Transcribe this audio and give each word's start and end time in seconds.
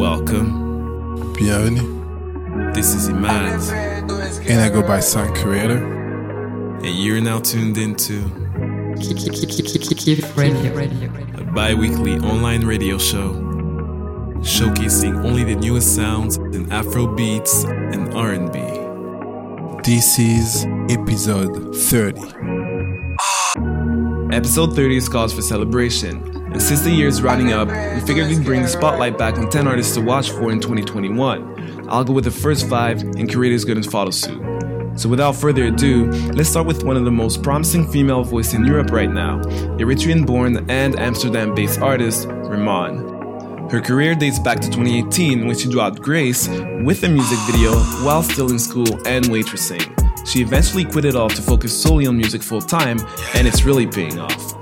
Welcome. 0.00 1.34
Bienvenue. 1.34 2.72
This 2.72 2.94
is 2.94 3.10
Imaz. 3.10 3.70
And 4.48 4.58
I 4.62 4.70
go 4.70 4.80
by 4.80 4.98
Sound 4.98 5.36
Creator. 5.36 5.76
And 5.76 6.86
you're 6.86 7.20
now 7.20 7.38
tuned 7.38 7.76
into 7.76 8.24
a 11.36 11.44
bi 11.52 11.74
weekly 11.74 12.14
online 12.14 12.64
radio 12.64 12.96
show 12.96 13.34
showcasing 14.40 15.22
only 15.22 15.44
the 15.44 15.56
newest 15.56 15.94
sounds 15.94 16.38
in 16.38 16.72
Afro 16.72 17.06
beats 17.14 17.64
and 17.64 18.14
R&B. 18.14 18.58
This 19.84 20.18
is 20.18 20.64
episode 20.88 21.76
30. 21.76 22.20
Episode 24.34 24.74
30 24.74 24.96
is 24.96 25.10
cause 25.10 25.34
for 25.34 25.42
celebration. 25.42 26.39
And 26.52 26.60
since 26.60 26.80
the 26.82 26.90
year 26.90 27.06
is 27.06 27.22
rounding 27.22 27.52
up, 27.52 27.68
we 27.68 28.00
figured 28.00 28.28
we'd 28.28 28.44
bring 28.44 28.62
the 28.62 28.68
spotlight 28.68 29.16
back 29.16 29.38
on 29.38 29.48
10 29.48 29.68
artists 29.68 29.94
to 29.94 30.00
watch 30.00 30.30
for 30.30 30.50
in 30.50 30.60
2021. 30.60 31.88
I'll 31.88 32.04
go 32.04 32.12
with 32.12 32.24
the 32.24 32.30
first 32.30 32.68
five, 32.68 33.02
and 33.02 33.32
going 33.32 33.82
to 33.82 33.90
follow 33.90 34.10
suit. 34.10 34.42
So 34.96 35.08
without 35.08 35.36
further 35.36 35.66
ado, 35.66 36.10
let's 36.32 36.48
start 36.48 36.66
with 36.66 36.82
one 36.82 36.96
of 36.96 37.04
the 37.04 37.10
most 37.10 37.42
promising 37.42 37.88
female 37.90 38.24
voices 38.24 38.54
in 38.54 38.64
Europe 38.64 38.90
right 38.90 39.10
now, 39.10 39.40
Eritrean 39.78 40.26
born 40.26 40.68
and 40.68 40.98
Amsterdam 40.98 41.54
based 41.54 41.80
artist, 41.80 42.28
Rmaan. 42.28 43.70
Her 43.70 43.80
career 43.80 44.16
dates 44.16 44.40
back 44.40 44.58
to 44.60 44.66
2018 44.68 45.46
when 45.46 45.56
she 45.56 45.70
dropped 45.70 46.02
Grace 46.02 46.48
with 46.84 47.04
a 47.04 47.08
music 47.08 47.38
video 47.46 47.78
while 48.04 48.24
still 48.24 48.50
in 48.50 48.58
school 48.58 48.88
and 49.06 49.26
waitressing. 49.26 49.86
She 50.26 50.42
eventually 50.42 50.84
quit 50.84 51.04
it 51.04 51.14
all 51.14 51.30
to 51.30 51.40
focus 51.40 51.80
solely 51.80 52.06
on 52.06 52.16
music 52.16 52.42
full 52.42 52.60
time, 52.60 52.98
and 53.34 53.46
it's 53.46 53.62
really 53.62 53.86
paying 53.86 54.18
off. 54.18 54.59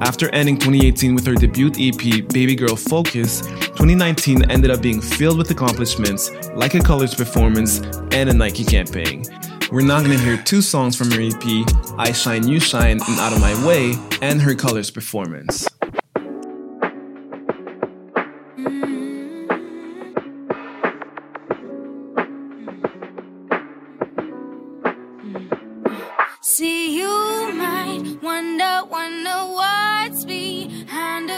After 0.00 0.28
ending 0.30 0.56
2018 0.56 1.14
with 1.14 1.26
her 1.26 1.34
debut 1.34 1.70
EP, 1.78 2.26
Baby 2.28 2.54
Girl 2.54 2.76
Focus, 2.76 3.40
2019 3.42 4.50
ended 4.50 4.70
up 4.70 4.82
being 4.82 5.00
filled 5.00 5.38
with 5.38 5.50
accomplishments 5.50 6.30
like 6.54 6.74
a 6.74 6.80
Colors 6.80 7.14
performance 7.14 7.80
and 8.12 8.28
a 8.28 8.32
Nike 8.32 8.64
campaign. 8.64 9.24
We're 9.70 9.82
now 9.82 10.00
gonna 10.02 10.18
hear 10.18 10.36
two 10.36 10.60
songs 10.60 10.96
from 10.96 11.10
her 11.12 11.20
EP, 11.20 11.66
I 11.98 12.12
Shine, 12.12 12.46
You 12.46 12.60
Shine, 12.60 13.00
and 13.00 13.20
Out 13.20 13.32
of 13.32 13.40
My 13.40 13.66
Way, 13.66 13.94
and 14.20 14.40
her 14.40 14.54
Colors 14.54 14.90
performance. 14.90 15.68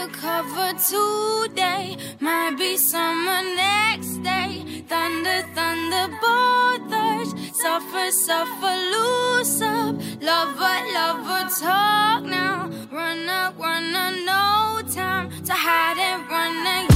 Cover 0.09 0.71
today. 0.77 1.97
Might 2.19 2.55
be 2.57 2.77
summer 2.77 3.41
next 3.55 4.21
day. 4.23 4.83
Thunder, 4.87 5.41
thunder, 5.55 6.07
borders. 6.21 7.33
Suffer, 7.53 8.11
suffer, 8.11 8.75
lose 8.93 9.61
up. 9.61 9.95
Lover, 10.21 10.77
lover, 10.97 11.49
talk 11.59 12.23
now. 12.23 12.69
Run 12.91 13.29
up, 13.29 13.57
run 13.57 13.95
up, 13.95 14.13
no 14.25 14.81
time 14.89 15.29
to 15.43 15.53
hide 15.53 15.97
and 15.97 16.29
run 16.29 16.63
now. 16.63 16.94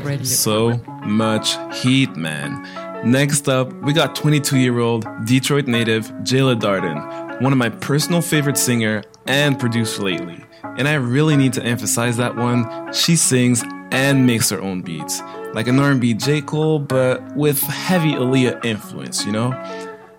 Get 0.00 0.26
so 0.26 0.78
much 1.04 1.56
heat, 1.82 2.16
man. 2.16 2.66
Next 3.04 3.48
up, 3.48 3.72
we 3.82 3.92
got 3.92 4.14
22 4.14 4.58
year 4.58 4.78
old 4.78 5.06
Detroit 5.24 5.66
native 5.66 6.08
Jayla 6.22 6.58
Darden, 6.58 7.40
one 7.40 7.52
of 7.52 7.58
my 7.58 7.68
personal 7.68 8.22
favorite 8.22 8.56
singer 8.56 9.02
and 9.26 9.58
producer 9.58 10.02
lately. 10.02 10.44
And 10.62 10.88
I 10.88 10.94
really 10.94 11.36
need 11.36 11.52
to 11.54 11.62
emphasize 11.62 12.16
that 12.16 12.36
one. 12.36 12.92
She 12.92 13.16
sings 13.16 13.62
and 13.90 14.26
makes 14.26 14.50
her 14.50 14.60
own 14.60 14.82
beats, 14.82 15.20
like 15.52 15.66
an 15.66 15.78
R&B 15.78 16.14
J. 16.14 16.40
Cole, 16.42 16.78
but 16.78 17.36
with 17.36 17.60
heavy 17.60 18.12
Aaliyah 18.12 18.64
influence, 18.64 19.26
you 19.26 19.32
know? 19.32 19.52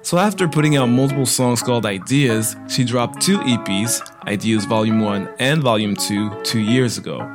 So 0.03 0.17
after 0.17 0.47
putting 0.47 0.77
out 0.77 0.87
multiple 0.87 1.27
songs 1.27 1.61
called 1.61 1.85
Ideas, 1.85 2.55
she 2.67 2.83
dropped 2.83 3.21
two 3.21 3.37
EPs, 3.39 4.01
Ideas 4.27 4.65
Volume 4.65 4.99
1 4.99 5.35
and 5.39 5.61
Volume 5.61 5.95
2, 5.95 6.41
two 6.43 6.59
years 6.59 6.97
ago. 6.97 7.33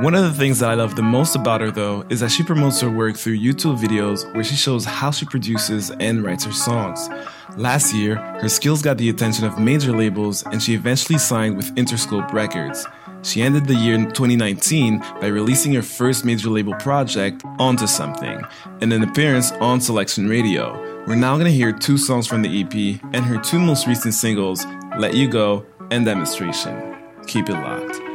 One 0.00 0.14
of 0.14 0.22
the 0.22 0.32
things 0.32 0.60
that 0.60 0.70
I 0.70 0.74
love 0.74 0.96
the 0.96 1.02
most 1.02 1.36
about 1.36 1.60
her, 1.60 1.70
though, 1.70 2.06
is 2.08 2.20
that 2.20 2.30
she 2.30 2.42
promotes 2.42 2.80
her 2.80 2.88
work 2.88 3.18
through 3.18 3.36
YouTube 3.36 3.76
videos 3.76 4.24
where 4.32 4.42
she 4.42 4.54
shows 4.54 4.86
how 4.86 5.10
she 5.10 5.26
produces 5.26 5.90
and 6.00 6.24
writes 6.24 6.42
her 6.44 6.52
songs. 6.52 7.10
Last 7.58 7.92
year, 7.92 8.16
her 8.16 8.48
skills 8.48 8.80
got 8.80 8.96
the 8.96 9.10
attention 9.10 9.44
of 9.44 9.58
major 9.58 9.92
labels 9.92 10.42
and 10.46 10.62
she 10.62 10.72
eventually 10.72 11.18
signed 11.18 11.54
with 11.54 11.74
Interscope 11.74 12.32
Records. 12.32 12.86
She 13.22 13.42
ended 13.42 13.66
the 13.66 13.74
year 13.74 13.98
2019 13.98 15.00
by 15.20 15.26
releasing 15.26 15.74
her 15.74 15.82
first 15.82 16.24
major 16.24 16.48
label 16.48 16.72
project, 16.76 17.42
Onto 17.58 17.86
Something, 17.86 18.40
and 18.80 18.94
an 18.94 19.02
appearance 19.02 19.52
on 19.52 19.82
Selection 19.82 20.30
Radio. 20.30 20.80
We're 21.06 21.14
now 21.14 21.34
going 21.34 21.44
to 21.44 21.52
hear 21.52 21.72
two 21.72 21.98
songs 21.98 22.26
from 22.26 22.40
the 22.40 22.62
EP 22.62 23.02
and 23.12 23.22
her 23.26 23.38
two 23.38 23.58
most 23.58 23.86
recent 23.86 24.14
singles, 24.14 24.64
Let 24.96 25.12
You 25.12 25.28
Go 25.28 25.66
and 25.90 26.06
Demonstration. 26.06 26.96
Keep 27.26 27.50
it 27.50 27.52
locked. 27.52 28.09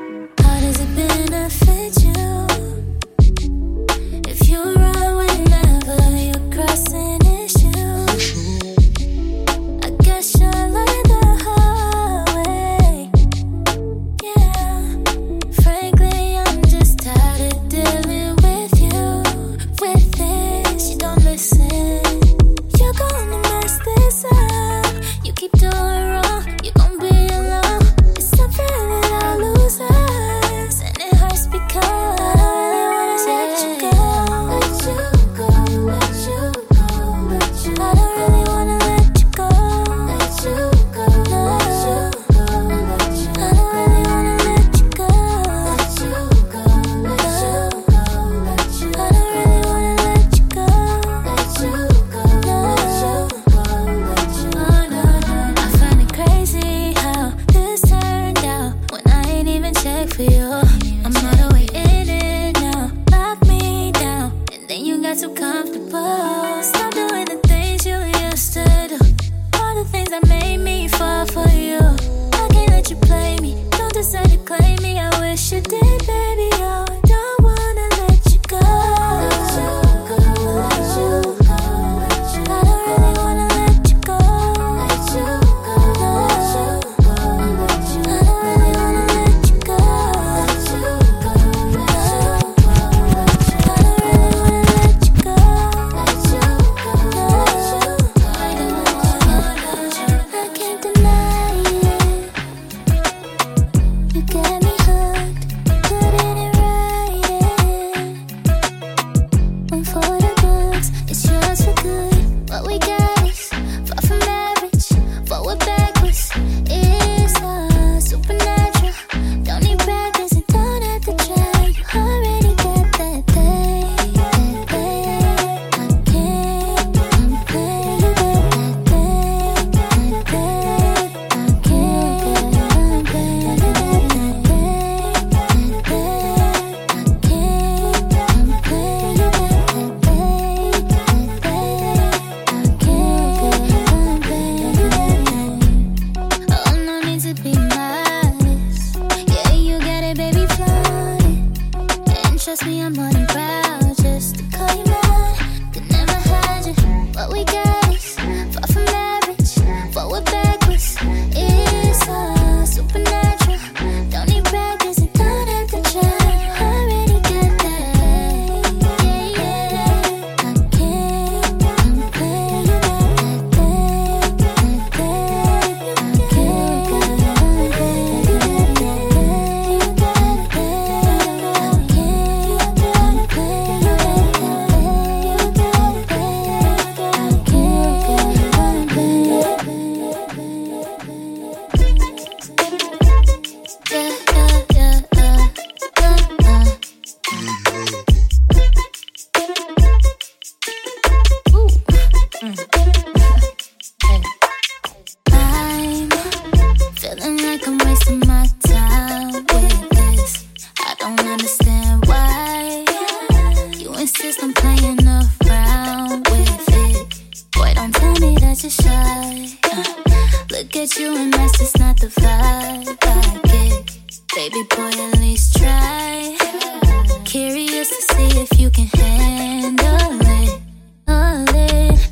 See 228.16 228.40
if 228.42 228.60
you 228.60 228.70
can 228.70 228.88
handle 228.88 230.20
it. 230.22 230.62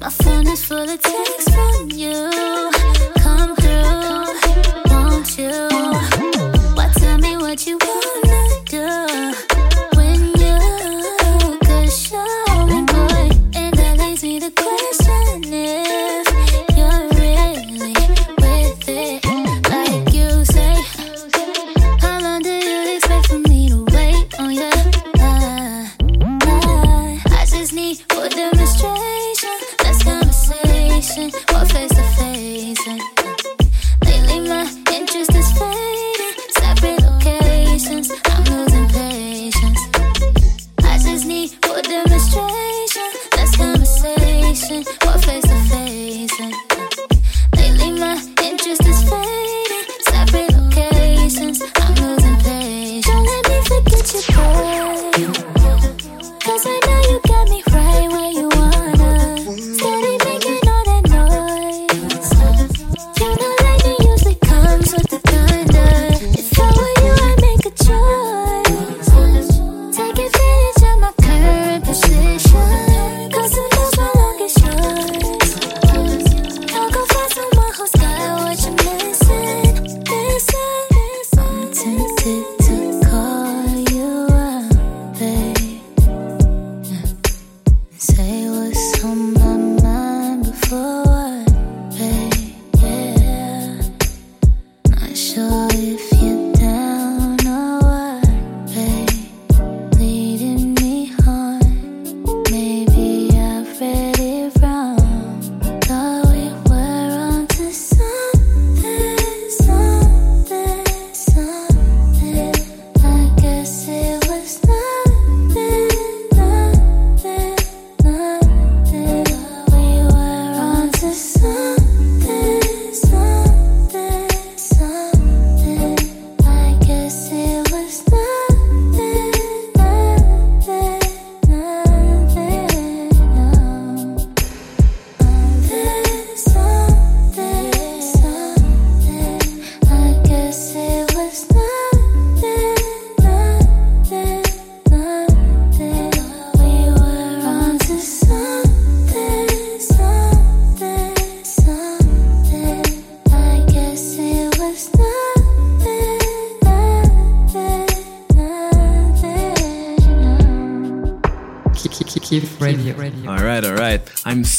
My 0.01 0.09
phone 0.09 0.47
is 0.47 0.63
full 0.63 0.89
of 0.89 1.01
texts 1.01 1.53
from 1.53 1.91
you. 1.91 2.29
Come 3.19 3.55
through, 3.55 4.91
won't 4.91 5.37
you? 5.37 5.72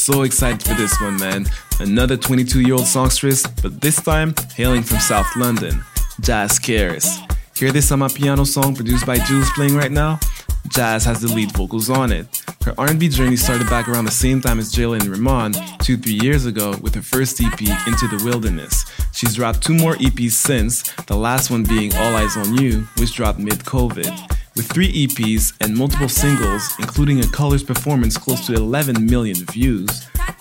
So 0.05 0.21
excited 0.21 0.61
for 0.61 0.75
this 0.75 1.01
one, 1.01 1.17
man. 1.17 1.47
Another 1.79 2.15
22 2.15 2.61
year 2.61 2.75
old 2.75 2.85
songstress, 2.85 3.47
but 3.63 3.81
this 3.81 3.99
time 3.99 4.35
hailing 4.55 4.83
from 4.83 4.99
South 4.99 5.25
London. 5.35 5.83
Jaz 6.21 6.61
Karis. 6.61 7.09
Hear 7.57 7.71
this 7.71 7.91
on 7.91 7.97
my 7.97 8.07
piano 8.09 8.45
song 8.45 8.75
produced 8.75 9.07
by 9.07 9.17
Jules 9.17 9.49
playing 9.55 9.75
right 9.75 9.91
now? 9.91 10.19
Jaz 10.67 11.05
has 11.05 11.21
the 11.21 11.33
lead 11.33 11.51
vocals 11.53 11.89
on 11.89 12.11
it. 12.11 12.27
Her 12.63 12.75
R&B 12.77 13.09
journey 13.09 13.35
started 13.35 13.67
back 13.67 13.89
around 13.89 14.05
the 14.05 14.11
same 14.11 14.41
time 14.41 14.59
as 14.59 14.71
Jayla 14.71 14.99
and 14.99 15.09
Ramon, 15.09 15.53
two, 15.79 15.97
three 15.97 16.19
years 16.21 16.45
ago, 16.45 16.77
with 16.83 16.93
her 16.93 17.01
first 17.01 17.41
EP, 17.41 17.59
Into 17.87 18.07
the 18.07 18.21
Wilderness. 18.23 18.85
She's 19.11 19.33
dropped 19.33 19.63
two 19.63 19.73
more 19.73 19.95
EPs 19.95 20.33
since, 20.33 20.83
the 21.07 21.15
last 21.15 21.49
one 21.49 21.63
being 21.63 21.95
All 21.95 22.15
Eyes 22.15 22.37
on 22.37 22.55
You, 22.59 22.87
which 22.99 23.15
dropped 23.15 23.39
mid-COVID. 23.39 24.35
With 24.55 24.71
three 24.71 25.05
EPs 25.05 25.53
and 25.59 25.75
multiple 25.75 26.07
singles, 26.07 26.73
including 26.79 27.19
a 27.19 27.27
Colors 27.27 27.61
performance 27.61 28.17
close 28.17 28.47
to 28.47 28.53
11 28.53 29.05
million 29.05 29.35
views, 29.51 29.89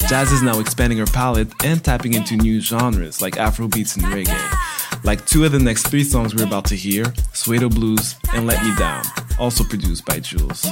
Jaz 0.07 0.33
is 0.33 0.41
now 0.41 0.61
expanding 0.61 0.99
her 0.99 1.07
palette 1.07 1.53
and 1.65 1.83
tapping 1.83 2.15
into 2.15 2.37
new 2.37 2.61
genres 2.61 3.21
like 3.21 3.35
Afrobeats 3.35 3.97
and 3.97 4.05
reggae. 4.07 5.05
Like 5.05 5.27
two 5.27 5.45
of 5.45 5.51
the 5.51 5.59
next 5.59 5.89
three 5.89 6.05
songs 6.05 6.33
we're 6.33 6.45
about 6.45 6.65
to 6.67 6.77
hear, 6.77 7.07
Suedo 7.33 7.69
Blues 7.69 8.15
and 8.33 8.47
Let 8.47 8.63
Me 8.63 8.73
Down, 8.77 9.03
also 9.41 9.65
produced 9.65 10.07
by 10.07 10.21
Jules. 10.21 10.65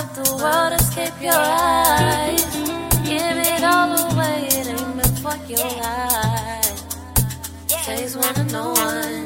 Of 0.00 0.14
the 0.16 0.28
world 0.42 0.72
escape 0.80 1.16
your 1.20 1.32
eyes. 1.34 2.44
Give 3.10 3.36
it 3.52 3.62
all 3.62 3.90
away, 4.06 4.48
it 4.58 4.66
ain't 4.68 4.96
meant 4.96 5.18
for 5.24 5.36
your 5.46 5.70
life. 5.82 6.80
Takes 7.68 8.16
one 8.16 8.34
to 8.34 8.44
know 8.52 8.72
one. 8.72 9.23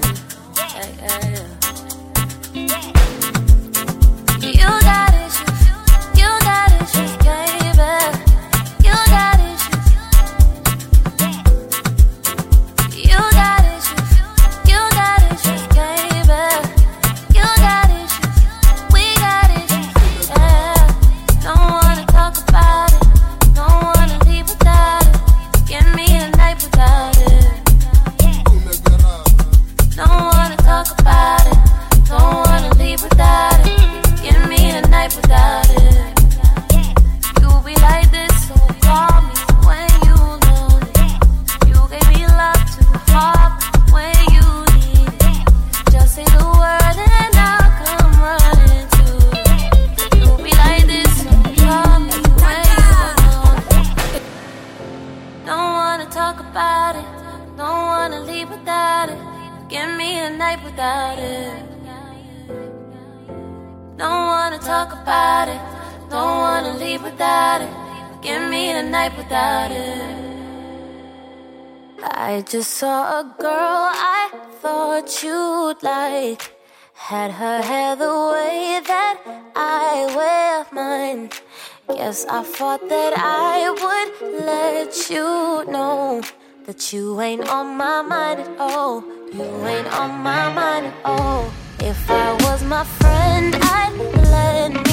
Guess 81.89 82.27
I 82.27 82.43
thought 82.43 82.87
that 82.91 83.15
I 83.17 83.71
would 83.71 84.45
let 84.45 85.11
you 85.11 85.65
know 85.73 86.23
that 86.67 86.93
you 86.93 87.21
ain't 87.21 87.49
on 87.49 87.77
my 87.77 88.03
mind 88.03 88.41
at 88.41 88.61
all. 88.61 89.03
You 89.33 89.67
ain't 89.67 89.87
on 89.95 90.11
my 90.23 90.53
mind 90.53 90.87
at 90.87 90.95
all. 91.05 91.51
If 91.81 92.11
I 92.11 92.35
was 92.45 92.63
my 92.63 92.85
friend, 92.85 93.57
I'd 93.61 93.95
let 94.31 94.88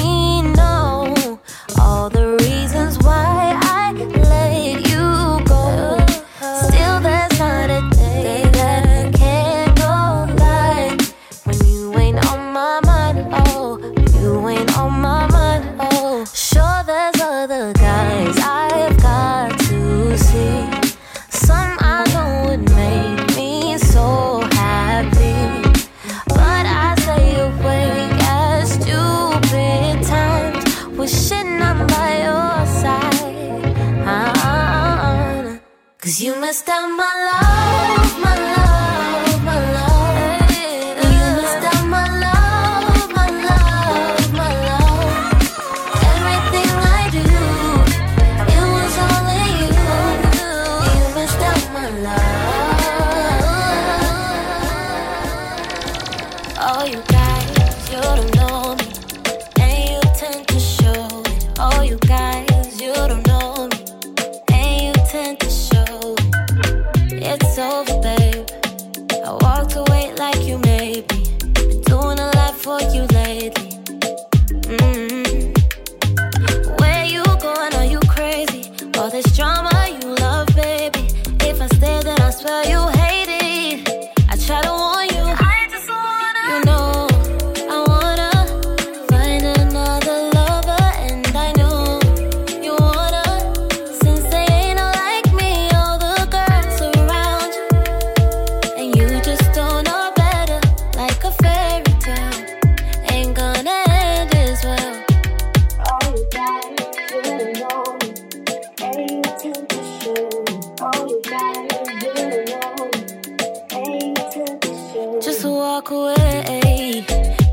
walk 115.76 115.90
away. 115.90 117.04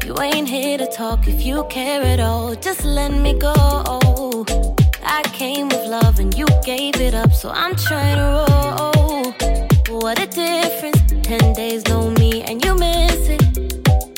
You 0.05 0.15
ain't 0.21 0.47
here 0.47 0.77
to 0.77 0.87
talk 0.87 1.27
if 1.27 1.43
you 1.43 1.65
care 1.69 2.01
at 2.01 2.21
all. 2.21 2.55
Just 2.55 2.85
let 2.85 3.11
me 3.11 3.33
go. 3.33 3.53
I 5.03 5.21
came 5.33 5.67
with 5.67 5.85
love 5.87 6.19
and 6.19 6.33
you 6.37 6.45
gave 6.63 6.95
it 7.01 7.13
up, 7.13 7.33
so 7.33 7.49
I'm 7.49 7.75
trying 7.75 8.17
to 8.23 8.27
roll. 8.45 9.99
What 9.99 10.19
a 10.19 10.27
difference. 10.27 11.01
Ten 11.21 11.53
days 11.53 11.85
know 11.89 12.11
me 12.11 12.43
and 12.43 12.63
you 12.63 12.75
miss 12.75 13.27
it. 13.35 13.43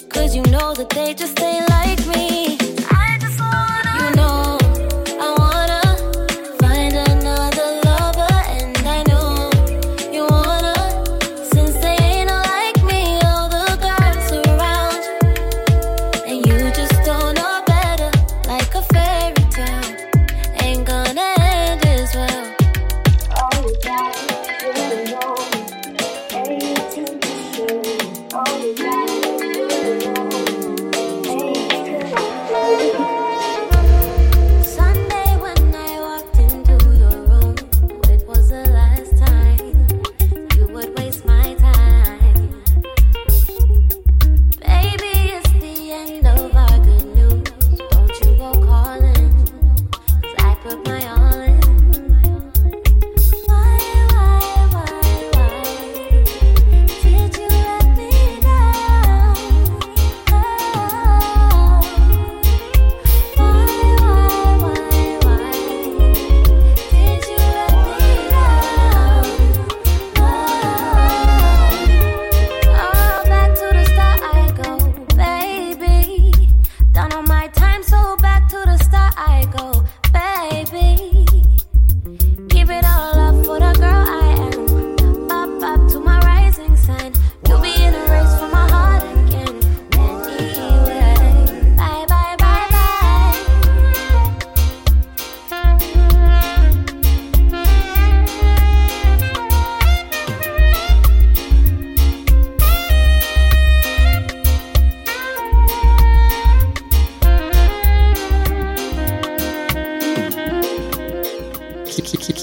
Cause 0.09 0.35
you 0.35 0.43
know 0.53 0.75
that 0.75 0.89
they 0.91 1.15
just 1.15 1.31
stay 1.31 1.65
like 1.75 2.05
me. 2.05 2.54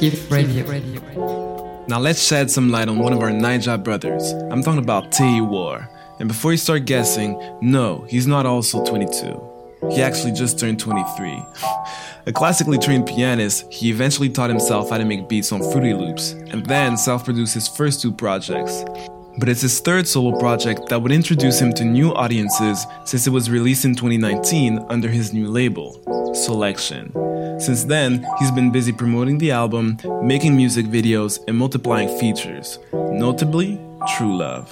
Radio. 0.02 1.84
Now 1.86 2.00
let's 2.00 2.20
shed 2.20 2.50
some 2.50 2.72
light 2.72 2.88
on 2.88 2.98
one 2.98 3.12
of 3.12 3.20
our 3.20 3.30
Naija 3.30 3.84
brothers. 3.84 4.32
I'm 4.50 4.60
talking 4.60 4.82
about 4.82 5.12
Tay 5.12 5.38
Iwar. 5.38 5.88
And 6.18 6.26
before 6.26 6.50
you 6.50 6.58
start 6.58 6.86
guessing, 6.86 7.40
no, 7.60 8.04
he's 8.08 8.26
not 8.26 8.44
also 8.44 8.84
22. 8.84 9.88
He 9.92 10.02
actually 10.02 10.32
just 10.32 10.58
turned 10.58 10.80
23. 10.80 11.44
A 12.26 12.32
classically 12.32 12.78
trained 12.78 13.06
pianist, 13.06 13.72
he 13.72 13.90
eventually 13.90 14.28
taught 14.28 14.50
himself 14.50 14.90
how 14.90 14.98
to 14.98 15.04
make 15.04 15.28
beats 15.28 15.52
on 15.52 15.60
Fruity 15.70 15.94
Loops 15.94 16.32
and 16.32 16.66
then 16.66 16.96
self 16.96 17.24
produced 17.24 17.54
his 17.54 17.68
first 17.68 18.02
two 18.02 18.10
projects 18.10 18.84
but 19.38 19.48
it's 19.48 19.62
his 19.62 19.80
third 19.80 20.06
solo 20.06 20.38
project 20.38 20.88
that 20.88 21.00
would 21.00 21.12
introduce 21.12 21.60
him 21.60 21.72
to 21.74 21.84
new 21.84 22.12
audiences 22.14 22.86
since 23.04 23.26
it 23.26 23.30
was 23.30 23.50
released 23.50 23.84
in 23.84 23.94
2019 23.94 24.84
under 24.88 25.08
his 25.08 25.32
new 25.32 25.48
label, 25.48 26.00
Selection. 26.34 27.12
Since 27.58 27.84
then, 27.84 28.26
he's 28.38 28.50
been 28.50 28.72
busy 28.72 28.92
promoting 28.92 29.38
the 29.38 29.50
album, 29.50 29.98
making 30.22 30.56
music 30.56 30.86
videos, 30.86 31.38
and 31.46 31.56
multiplying 31.56 32.08
features, 32.18 32.78
notably 32.92 33.80
True 34.16 34.36
Love, 34.36 34.70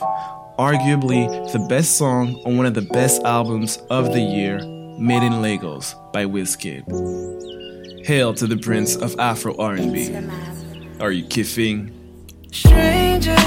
arguably 0.59 1.29
the 1.53 1.64
best 1.68 1.96
song 1.96 2.35
on 2.44 2.57
one 2.57 2.66
of 2.66 2.75
the 2.75 2.83
best 2.83 3.23
albums 3.25 3.79
of 3.90 4.12
the 4.12 4.20
year, 4.20 4.59
Made 4.99 5.23
in 5.23 5.40
Lagos 5.40 5.94
by 6.12 6.27
Wizkid. 6.27 6.85
Hail 8.05 8.35
to 8.35 8.46
the 8.46 8.57
prince 8.57 8.96
of 8.96 9.18
Afro 9.18 9.57
R&B. 9.57 10.14
Are 11.01 11.12
you 11.12 11.25
kiffing? 11.25 11.92
Stranger. 12.53 13.39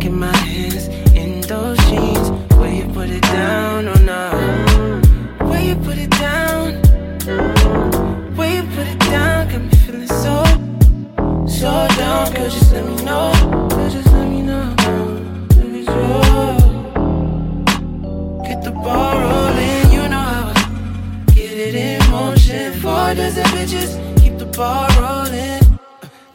Can 0.00 0.22
I 0.22 0.30
my 0.30 0.36
hands 0.36 0.86
in 1.16 1.40
those 1.40 1.76
jeans? 1.86 2.30
Where 2.54 2.72
you 2.72 2.86
put 2.92 3.10
it 3.10 3.22
down 3.22 3.88
or 3.88 3.98
not? 4.00 4.32
Where 5.42 5.60
you 5.60 5.74
put 5.74 5.98
it 5.98 6.10
down? 6.10 6.74
Where 8.36 8.54
you 8.54 8.62
put 8.74 8.86
it 8.86 9.00
down? 9.00 9.48
Got 9.48 9.60
me 9.62 9.70
feeling 9.84 10.06
so, 10.06 10.44
so 11.48 11.88
down. 11.96 12.32
Girl, 12.32 12.48
just 12.48 12.72
let 12.72 12.86
me 12.86 12.96
know. 13.02 13.32
Girl, 13.70 13.90
just 13.90 14.12
let 14.12 14.28
me 14.28 14.42
know. 14.42 14.74
If 15.50 15.74
it's 15.78 15.88
real. 15.88 16.58
Get 18.44 18.62
the 18.62 18.70
ball 18.70 19.18
rolling. 19.18 19.92
You 19.92 20.08
know 20.08 20.26
how 20.32 20.52
I 20.54 21.32
get 21.34 21.52
it 21.52 21.74
in 21.74 22.10
motion. 22.12 22.72
Four 22.80 23.14
dozen 23.14 23.44
bitches. 23.46 23.98
Keep 24.20 24.38
the 24.38 24.46
ball 24.46 24.88
rolling. 25.00 25.80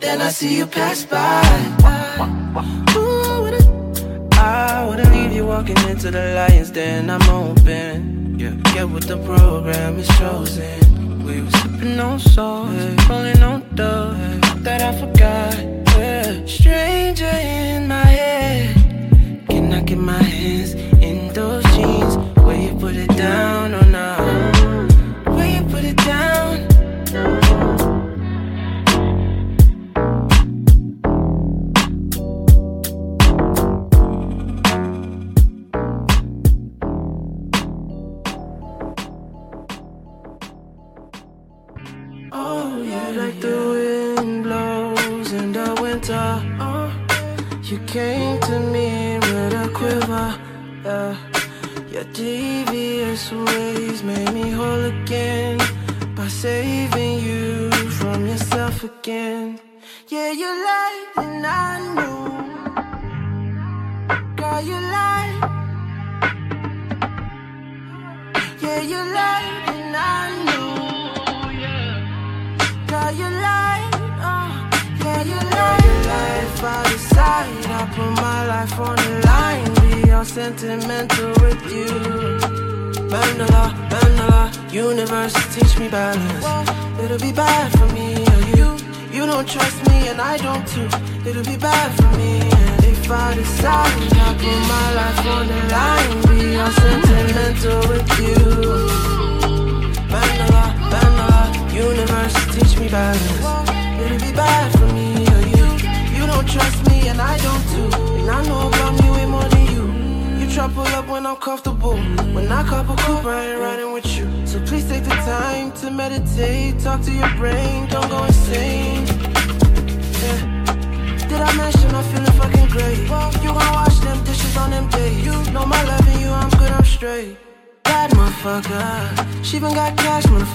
Then 0.01 0.19
I 0.19 0.29
see 0.29 0.57
you 0.57 0.67
pass 0.67 1.05
by. 1.05 2.82
Ooh, 4.53 4.55
what 4.55 4.69
a- 4.69 4.73
I 4.73 4.85
wanna 4.85 5.09
leave 5.11 5.31
you 5.33 5.45
walking 5.45 5.77
into 5.89 6.11
the 6.11 6.35
lions, 6.35 6.71
then 6.71 7.09
I'm 7.09 7.27
open. 7.29 8.35
Yeah, 8.37 8.51
get 8.73 8.89
with 8.89 9.07
the 9.07 9.17
program, 9.17 9.99
it's 9.99 10.07
chosen. 10.19 11.23
We 11.25 11.41
were 11.41 11.51
sipping 11.51 11.99
on 11.99 12.19
sauce, 12.19 12.69
rolling 13.09 13.41
on 13.41 13.63
dough. 13.75 14.15
That 14.57 14.81
I 14.81 14.91
forgot. 14.99 15.55
Yeah. 15.97 16.45
Stranger 16.45 17.25
in 17.25 17.87
my 17.87 18.12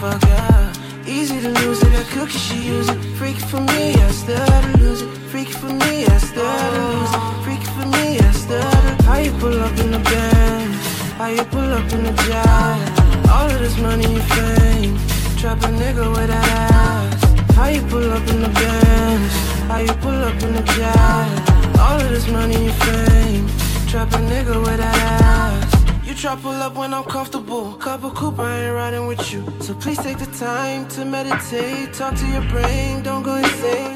cash. 0.00 0.76
Easy 1.06 1.40
to 1.40 1.48
lose 1.48 1.82
it, 1.82 1.90
that 1.90 2.06
cookie 2.12 2.38
she 2.38 2.58
use 2.62 2.88
it. 2.88 2.98
Freaky 3.16 3.40
for 3.40 3.60
me, 3.60 3.94
I 3.94 3.98
had 3.98 4.72
to 4.72 4.78
lose 4.78 5.02
it. 5.02 5.08
Freaky 5.30 5.52
for 5.52 5.66
me, 5.66 6.06
I 6.06 6.10
had 6.10 6.22
to 6.34 6.46
lose 6.78 7.12
it. 7.14 7.44
Freaky 7.44 7.66
for 7.76 7.86
me, 7.86 8.18
I 8.18 8.22
had 8.22 8.48
to. 8.48 9.02
How 9.04 9.18
you 9.18 9.32
pull 9.32 9.60
up 9.60 9.76
in 9.78 9.90
the 9.90 9.98
band? 9.98 10.74
How 11.18 11.28
you 11.28 11.44
pull 11.44 11.72
up 11.72 11.92
in 11.92 12.04
the 12.04 12.12
job? 12.28 13.28
All 13.30 13.50
of 13.50 13.58
this 13.58 13.76
money 13.78 14.04
and 14.04 14.22
fame. 14.34 14.96
Trap 15.36 15.62
a 15.62 15.68
nigga 15.80 16.08
with 16.10 16.28
that 16.28 16.48
ass. 16.70 17.54
How 17.54 17.68
you 17.68 17.82
pull 17.82 18.12
up 18.12 18.26
in 18.28 18.40
the 18.42 18.48
Benz? 18.48 19.32
How 19.68 19.78
you 19.78 19.94
pull 19.94 20.20
up 20.28 20.42
in 20.42 20.52
the 20.54 20.62
job? 20.78 21.78
All 21.78 22.00
of 22.00 22.08
this 22.10 22.28
money 22.28 22.54
and 22.54 22.74
fame. 22.84 23.46
Trap 23.88 24.12
a 24.12 24.18
nigga 24.18 24.58
with 24.58 24.78
that 24.78 24.94
ass. 24.94 25.77
Try 26.18 26.34
pull 26.34 26.50
up 26.50 26.74
when 26.74 26.92
I'm 26.92 27.04
comfortable. 27.04 27.74
Couple 27.74 28.10
coupe, 28.10 28.40
I 28.40 28.64
ain't 28.64 28.74
riding 28.74 29.06
with 29.06 29.32
you. 29.32 29.44
So 29.60 29.72
please 29.74 29.98
take 29.98 30.18
the 30.18 30.26
time 30.36 30.88
to 30.88 31.04
meditate. 31.04 31.92
Talk 31.92 32.16
to 32.16 32.26
your 32.26 32.42
brain, 32.50 33.04
don't 33.04 33.22
go 33.22 33.36
insane. 33.36 33.94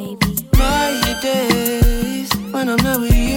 Baby. 0.00 0.36
My 0.56 1.20
days 1.22 2.30
when 2.50 2.70
I'm 2.70 2.76
not 2.78 3.00
with 3.00 3.14
you, 3.14 3.29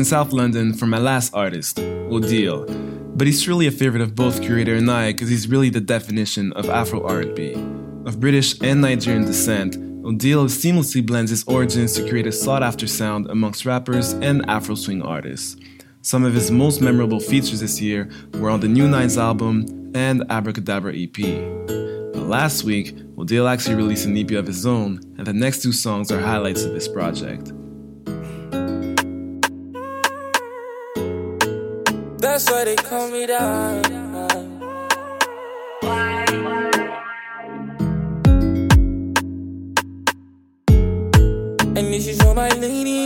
in 0.00 0.04
South 0.06 0.32
London 0.32 0.72
for 0.72 0.86
my 0.86 0.96
last 0.96 1.34
artist, 1.34 1.76
Odeal. 1.76 2.64
But 3.18 3.26
he's 3.26 3.42
truly 3.42 3.66
a 3.66 3.70
favorite 3.70 4.00
of 4.00 4.14
both 4.14 4.40
Curator 4.40 4.74
and 4.76 4.90
I 4.90 5.12
because 5.12 5.28
he's 5.28 5.46
really 5.46 5.68
the 5.68 5.82
definition 5.82 6.54
of 6.54 6.70
Afro 6.70 7.06
R&B. 7.06 7.52
Of 8.06 8.18
British 8.18 8.58
and 8.62 8.80
Nigerian 8.80 9.26
descent, 9.26 9.76
Odeal 10.02 10.46
seamlessly 10.48 11.04
blends 11.04 11.30
his 11.30 11.44
origins 11.44 11.92
to 11.94 12.08
create 12.08 12.26
a 12.26 12.32
sought-after 12.32 12.86
sound 12.86 13.28
amongst 13.28 13.66
rappers 13.66 14.14
and 14.14 14.42
Afro 14.48 14.74
swing 14.74 15.02
artists. 15.02 15.56
Some 16.00 16.24
of 16.24 16.32
his 16.32 16.50
most 16.50 16.80
memorable 16.80 17.20
features 17.20 17.60
this 17.60 17.78
year 17.78 18.08
were 18.32 18.48
on 18.48 18.60
the 18.60 18.68
New 18.68 18.88
Nines 18.88 19.18
album 19.18 19.92
and 19.94 20.24
Abracadabra 20.30 20.94
EP. 20.96 21.18
But 22.14 22.26
last 22.26 22.64
week, 22.64 22.96
Dale 23.26 23.48
actually 23.48 23.74
released 23.74 24.06
an 24.06 24.16
EP 24.16 24.30
of 24.30 24.46
his 24.46 24.64
own, 24.64 24.98
and 25.18 25.26
the 25.26 25.34
next 25.34 25.62
two 25.62 25.72
songs 25.72 26.10
are 26.10 26.20
highlights 26.20 26.64
of 26.64 26.72
this 26.72 26.88
project. 26.88 27.52
That's 32.32 32.48
why 32.48 32.62
they 32.62 32.76
call 32.76 33.08
me 33.10 33.26
down. 33.26 33.84
And 41.76 41.86
this 41.92 42.06
is 42.06 42.22
for 42.22 42.32
my 42.32 42.48
ladies. 42.50 42.99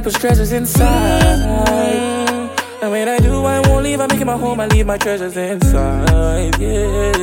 Deepest 0.00 0.20
treasures 0.20 0.52
inside. 0.52 1.68
And 2.80 2.90
when 2.90 3.06
I 3.06 3.18
do, 3.18 3.44
I 3.44 3.60
won't 3.68 3.84
leave. 3.84 4.00
I 4.00 4.06
make 4.06 4.20
it 4.20 4.24
my 4.24 4.38
home. 4.38 4.60
I 4.60 4.66
leave 4.66 4.86
my 4.86 4.96
treasures 4.96 5.36
inside. 5.36 6.58
Yeah. 6.58 7.19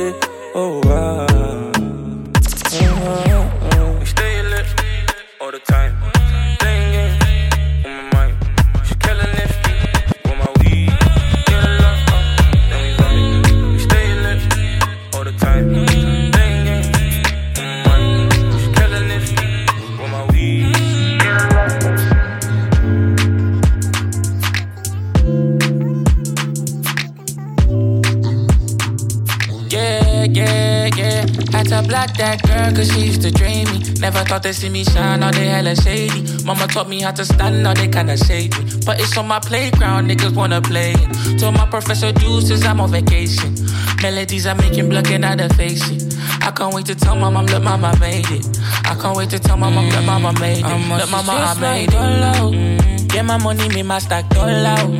Block 31.88 32.14
that 32.18 32.42
girl 32.42 32.70
cause 32.76 32.92
she 32.92 33.06
used 33.06 33.22
to 33.22 33.30
drain 33.30 33.64
me. 33.72 33.78
Never 33.98 34.22
thought 34.24 34.42
they'd 34.42 34.52
see 34.52 34.68
me 34.68 34.84
shine, 34.84 35.20
now 35.20 35.30
they 35.30 35.46
hella 35.46 35.74
shady. 35.74 36.44
Mama 36.44 36.66
taught 36.68 36.88
me 36.88 37.00
how 37.00 37.12
to 37.12 37.24
stand, 37.24 37.62
now 37.62 37.74
they 37.74 37.88
kinda 37.88 38.16
shade 38.16 38.56
me. 38.58 38.70
But 38.84 39.00
it's 39.00 39.16
on 39.16 39.26
my 39.26 39.40
playground, 39.40 40.08
niggas 40.10 40.34
wanna 40.34 40.60
play 40.60 40.92
it. 40.92 41.40
Told 41.40 41.54
my 41.54 41.66
professor 41.66 42.12
Deuces 42.12 42.64
I'm 42.64 42.80
on 42.80 42.90
vacation. 42.90 43.56
Melodies 44.02 44.46
I'm 44.46 44.58
making 44.58 44.88
blocking 44.90 45.24
out 45.24 45.38
the 45.38 45.48
face. 45.54 45.82
I 46.42 46.50
can't 46.50 46.72
wait 46.74 46.86
to 46.86 46.94
tell 46.94 47.16
my 47.16 47.30
mom, 47.30 47.46
look, 47.46 47.62
mama 47.62 47.96
made 47.98 48.30
it. 48.30 48.46
I 48.84 48.94
can't 49.00 49.16
wait 49.16 49.30
to 49.30 49.38
tell 49.38 49.56
my 49.56 49.70
mom, 49.70 49.88
look, 49.88 50.04
mama 50.04 50.32
made 50.38 50.64
it. 50.64 50.98
Look, 51.00 51.10
mama, 51.10 51.32
I 51.32 51.60
made 51.60 51.88
it. 51.88 51.94
Mm. 51.94 53.08
Get 53.08 53.24
my 53.24 53.38
money, 53.38 53.68
me 53.70 53.82
my 53.82 53.98
stack 53.98 54.26
all 54.36 54.48
out. 54.48 54.90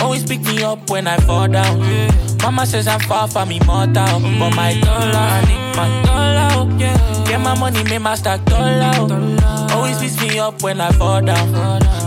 Always 0.00 0.24
pick 0.24 0.40
me 0.40 0.62
up 0.62 0.90
when 0.90 1.06
I 1.06 1.16
fall 1.18 1.48
down. 1.48 2.31
Mama 2.42 2.66
says 2.66 2.88
I'm 2.88 3.00
far 3.00 3.28
from 3.28 3.52
immortal, 3.52 3.94
but 3.94 4.56
my 4.56 4.78
dollar, 4.80 5.14
I 5.14 5.40
need 5.46 5.76
my 5.76 6.02
dollar. 6.02 6.48
Oh, 6.52 6.76
yeah. 6.78 7.24
Get 7.26 7.40
my 7.40 7.58
money, 7.58 7.84
make 7.84 8.00
my 8.00 8.14
stack 8.16 8.44
dollar. 8.46 8.92
Oh. 8.96 9.68
Always 9.72 9.98
picks 9.98 10.20
me 10.20 10.38
up 10.38 10.60
when 10.62 10.80
I 10.80 10.90
fall 10.92 11.22
down. 11.22 11.54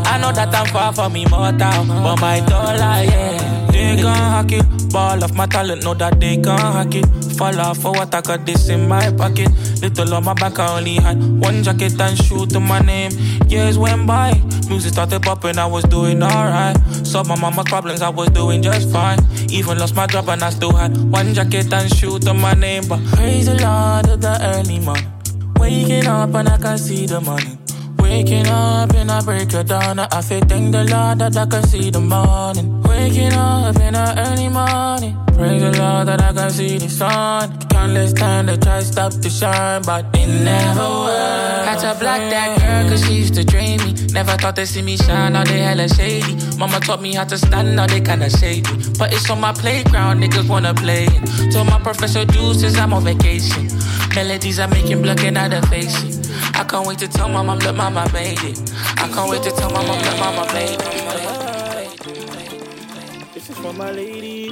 I 0.05 0.19
know 0.19 0.31
that 0.33 0.53
I'm 0.53 0.65
far 0.67 0.93
from 0.93 1.15
immortal, 1.15 1.85
but 1.87 2.19
my 2.19 2.41
dollar, 2.41 3.03
yeah. 3.03 3.71
They 3.71 4.01
gon' 4.01 4.15
hack 4.15 4.51
it, 4.51 4.65
ball 4.95 5.21
off 5.25 5.33
my 5.33 5.45
talent, 5.45 5.83
know 5.83 5.93
that 5.93 6.21
they 6.21 6.37
can't 6.37 6.61
hack 6.61 6.95
it. 6.95 7.05
Fall 7.37 7.59
off 7.59 7.79
for 7.79 7.91
what 7.91 8.15
I 8.15 8.21
got 8.21 8.45
this 8.45 8.69
in 8.69 8.87
my 8.87 9.11
pocket. 9.11 9.51
Little 9.81 10.13
on 10.13 10.23
my 10.23 10.33
back, 10.33 10.57
I 10.57 10.77
only 10.77 10.95
had 10.95 11.17
one 11.37 11.63
jacket 11.63 11.99
and 11.99 12.17
shoe 12.23 12.45
to 12.45 12.61
my 12.61 12.79
name. 12.79 13.11
Years 13.49 13.77
went 13.77 14.07
by, 14.07 14.31
music 14.69 14.93
started 14.93 15.21
popping, 15.21 15.57
I 15.57 15.65
was 15.65 15.83
doing 15.83 16.23
alright. 16.23 16.77
Solved 17.05 17.27
my 17.27 17.37
mama's 17.37 17.65
problems, 17.65 18.01
I 18.01 18.07
was 18.07 18.29
doing 18.29 18.61
just 18.61 18.89
fine. 18.89 19.19
Even 19.49 19.77
lost 19.79 19.95
my 19.95 20.07
job 20.07 20.29
and 20.29 20.41
I 20.41 20.49
still 20.49 20.71
had 20.71 20.95
one 21.11 21.33
jacket 21.33 21.73
and 21.73 21.93
shoe 21.93 22.17
to 22.19 22.33
my 22.33 22.53
name. 22.53 22.87
But 22.87 23.03
praise 23.07 23.47
the 23.47 23.55
Lord 23.55 24.07
of 24.07 24.21
the 24.21 24.39
early 24.55 24.79
morning. 24.79 25.11
Waking 25.59 26.07
up 26.07 26.33
and 26.35 26.47
I 26.47 26.57
can 26.57 26.77
see 26.77 27.05
the 27.05 27.19
morning. 27.19 27.57
Waking 27.99 28.47
up 28.47 28.93
and 28.93 29.11
I 29.11 29.21
break 29.21 29.53
it 29.53 29.67
down. 29.67 29.99
I 29.99 30.21
feel 30.21 30.39
thank 30.39 30.71
the 30.71 30.85
Lord 30.85 31.19
that 31.19 31.35
I 31.35 31.45
can 31.47 31.63
see 31.63 31.89
the 31.89 31.99
morning. 31.99 32.74
Waking 32.95 33.33
up 33.33 33.75
in 33.75 33.93
the 33.93 34.07
early 34.25 34.47
morning. 34.47 35.17
Praise 35.35 35.61
the 35.61 35.71
Lord 35.77 36.07
that 36.07 36.21
I 36.21 36.31
can 36.31 36.49
see 36.49 36.77
the 36.77 36.87
sun. 36.87 37.59
Countless 37.67 38.13
times 38.13 38.47
they 38.47 38.57
try 38.57 38.79
to 38.79 38.85
stop 38.85 39.11
the 39.11 39.29
shine, 39.29 39.81
but 39.81 40.05
it 40.15 40.27
never 40.27 40.87
worked. 41.03 41.67
Had 41.67 41.79
to 41.83 41.99
block 41.99 42.21
that 42.31 42.57
girl 42.57 42.89
cause 42.89 43.05
she 43.05 43.15
used 43.15 43.35
to 43.35 43.43
drain 43.43 43.83
me. 43.83 43.91
Never 44.13 44.37
thought 44.37 44.55
they 44.55 44.63
see 44.63 44.81
me 44.81 44.95
shine, 44.95 45.33
now 45.33 45.43
they 45.43 45.59
hella 45.59 45.89
shady. 45.89 46.35
Mama 46.57 46.79
taught 46.79 47.01
me 47.01 47.13
how 47.13 47.25
to 47.25 47.37
stand, 47.37 47.75
now 47.75 47.85
they 47.85 47.99
kinda 47.99 48.29
shade 48.29 48.65
me. 48.71 48.85
But 48.97 49.11
it's 49.13 49.29
on 49.29 49.41
my 49.41 49.51
playground, 49.51 50.23
niggas 50.23 50.47
wanna 50.47 50.73
play. 50.73 51.07
Told 51.51 51.67
my 51.67 51.79
professor 51.79 52.23
Deuces 52.23 52.77
I'm 52.77 52.93
on 52.93 53.03
vacation. 53.03 53.67
Melodies 54.15 54.57
I'm 54.57 54.69
making 54.69 55.01
blocking 55.01 55.35
out 55.35 55.51
the 55.51 55.61
face. 55.67 55.97
I 56.55 56.63
can't 56.63 56.87
wait 56.87 56.99
to 56.99 57.09
tell 57.09 57.27
my 57.27 57.41
mom 57.41 57.59
that 57.59 57.75
mama 57.75 58.09
made 58.13 58.41
it. 58.41 58.57
I 59.03 59.09
can't 59.13 59.29
wait 59.29 59.43
to 59.43 59.51
tell 59.51 59.69
my 59.69 59.85
mom 59.85 59.99
that 59.99 60.17
mama 60.17 60.45
made 60.53 60.79
it. 60.79 61.44
This 63.55 63.63
for 63.63 63.73
my 63.73 63.91
lady. 63.91 64.49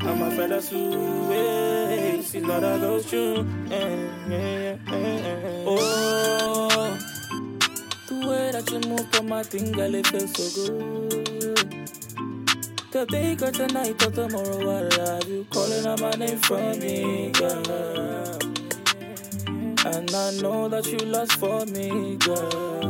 I'm 0.00 0.22
a 0.22 0.30
fella 0.30 0.60
Sue. 0.60 2.22
She's 2.22 2.42
not 2.42 2.62
a 2.62 2.78
ghost 2.78 3.12
you. 3.12 3.46
Oh, 5.66 6.98
the 8.08 8.14
way 8.26 8.50
that 8.52 8.70
you 8.70 8.80
move 8.88 9.06
on 9.18 9.28
my 9.28 9.42
thing, 9.42 9.72
girl, 9.72 9.94
it 9.94 10.06
feels 10.06 10.32
so 10.32 10.68
good. 10.68 11.26
Today 12.90 13.36
or 13.40 13.50
tonight 13.50 14.06
or 14.06 14.10
tomorrow, 14.10 14.70
I'll 14.70 14.90
have 14.90 15.28
you 15.28 15.46
calling 15.50 15.86
out 15.86 16.00
my 16.00 16.10
name 16.10 16.38
from 16.38 16.78
me, 16.78 17.30
girl. 17.32 17.62
And 19.86 20.10
I 20.14 20.30
know 20.42 20.68
that 20.68 20.86
you 20.86 20.98
lost 20.98 21.32
for 21.34 21.64
me, 21.66 22.16
girl. 22.16 22.80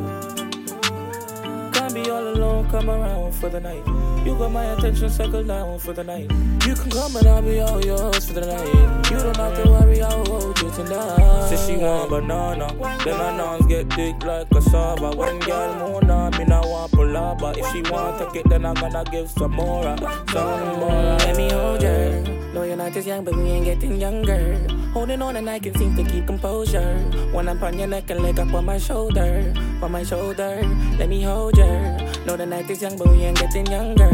Can't 1.72 1.94
be 1.94 2.10
all 2.10 2.28
alone, 2.28 2.68
come 2.70 2.90
around 2.90 3.32
for 3.34 3.48
the 3.48 3.60
night. 3.60 4.05
You 4.26 4.34
got 4.36 4.50
my 4.50 4.64
attention, 4.72 5.08
circle 5.08 5.44
down 5.44 5.78
for 5.78 5.92
the 5.92 6.02
night. 6.02 6.28
You 6.66 6.74
can 6.74 6.90
come 6.90 7.14
and 7.14 7.28
I'll 7.28 7.40
be 7.42 7.60
all 7.60 7.80
yours 7.80 8.26
for 8.26 8.32
the 8.32 8.40
night. 8.40 9.08
You 9.08 9.18
don't 9.18 9.36
have 9.36 9.62
to 9.62 9.70
worry, 9.70 10.02
I'll 10.02 10.24
hold 10.26 10.60
you 10.60 10.68
tonight. 10.72 11.48
Say 11.48 11.74
she 11.74 11.76
want 11.80 12.10
banana, 12.10 12.66
then 13.04 13.14
her 13.14 13.36
nons 13.36 13.66
get 13.66 13.88
thick 13.92 14.20
like 14.24 14.50
cassava. 14.50 15.14
When 15.14 15.38
girl 15.38 15.74
moan 15.76 16.10
on 16.10 16.36
me, 16.36 16.44
now 16.44 16.68
want 16.68 16.90
palava. 16.90 17.56
If 17.56 17.70
she 17.70 17.88
want 17.88 18.18
to 18.18 18.40
it, 18.40 18.48
then 18.48 18.66
I'm 18.66 18.74
gonna 18.74 19.04
give 19.04 19.30
some 19.30 19.52
more, 19.52 19.86
uh, 19.86 20.26
some 20.32 20.80
more. 20.80 21.18
Let 21.22 21.36
me 21.36 21.48
hold 21.48 21.82
you. 21.82 22.36
Know 22.52 22.64
you're 22.64 22.74
not 22.76 22.94
just 22.94 23.06
young, 23.06 23.22
but 23.22 23.36
we 23.36 23.44
ain't 23.44 23.64
getting 23.64 24.00
younger. 24.00 24.58
Holding 24.92 25.22
on 25.22 25.36
and 25.36 25.48
I 25.48 25.60
can 25.60 25.72
seem 25.78 25.94
to 25.94 26.02
keep 26.02 26.26
composure. 26.26 26.98
When 27.30 27.48
I'm 27.48 27.62
on 27.62 27.78
your 27.78 27.86
neck 27.86 28.10
and 28.10 28.20
leg 28.24 28.40
up 28.40 28.52
on 28.52 28.64
my 28.64 28.78
shoulder, 28.78 29.54
on 29.82 29.92
my 29.92 30.02
shoulder. 30.02 30.66
Let 30.98 31.08
me 31.08 31.22
hold 31.22 31.56
you. 31.56 32.05
Know 32.26 32.36
the 32.36 32.44
night 32.44 32.68
is 32.68 32.82
young, 32.82 32.98
but 32.98 33.06
we 33.06 33.22
ain't 33.22 33.38
getting 33.38 33.66
younger. 33.66 34.10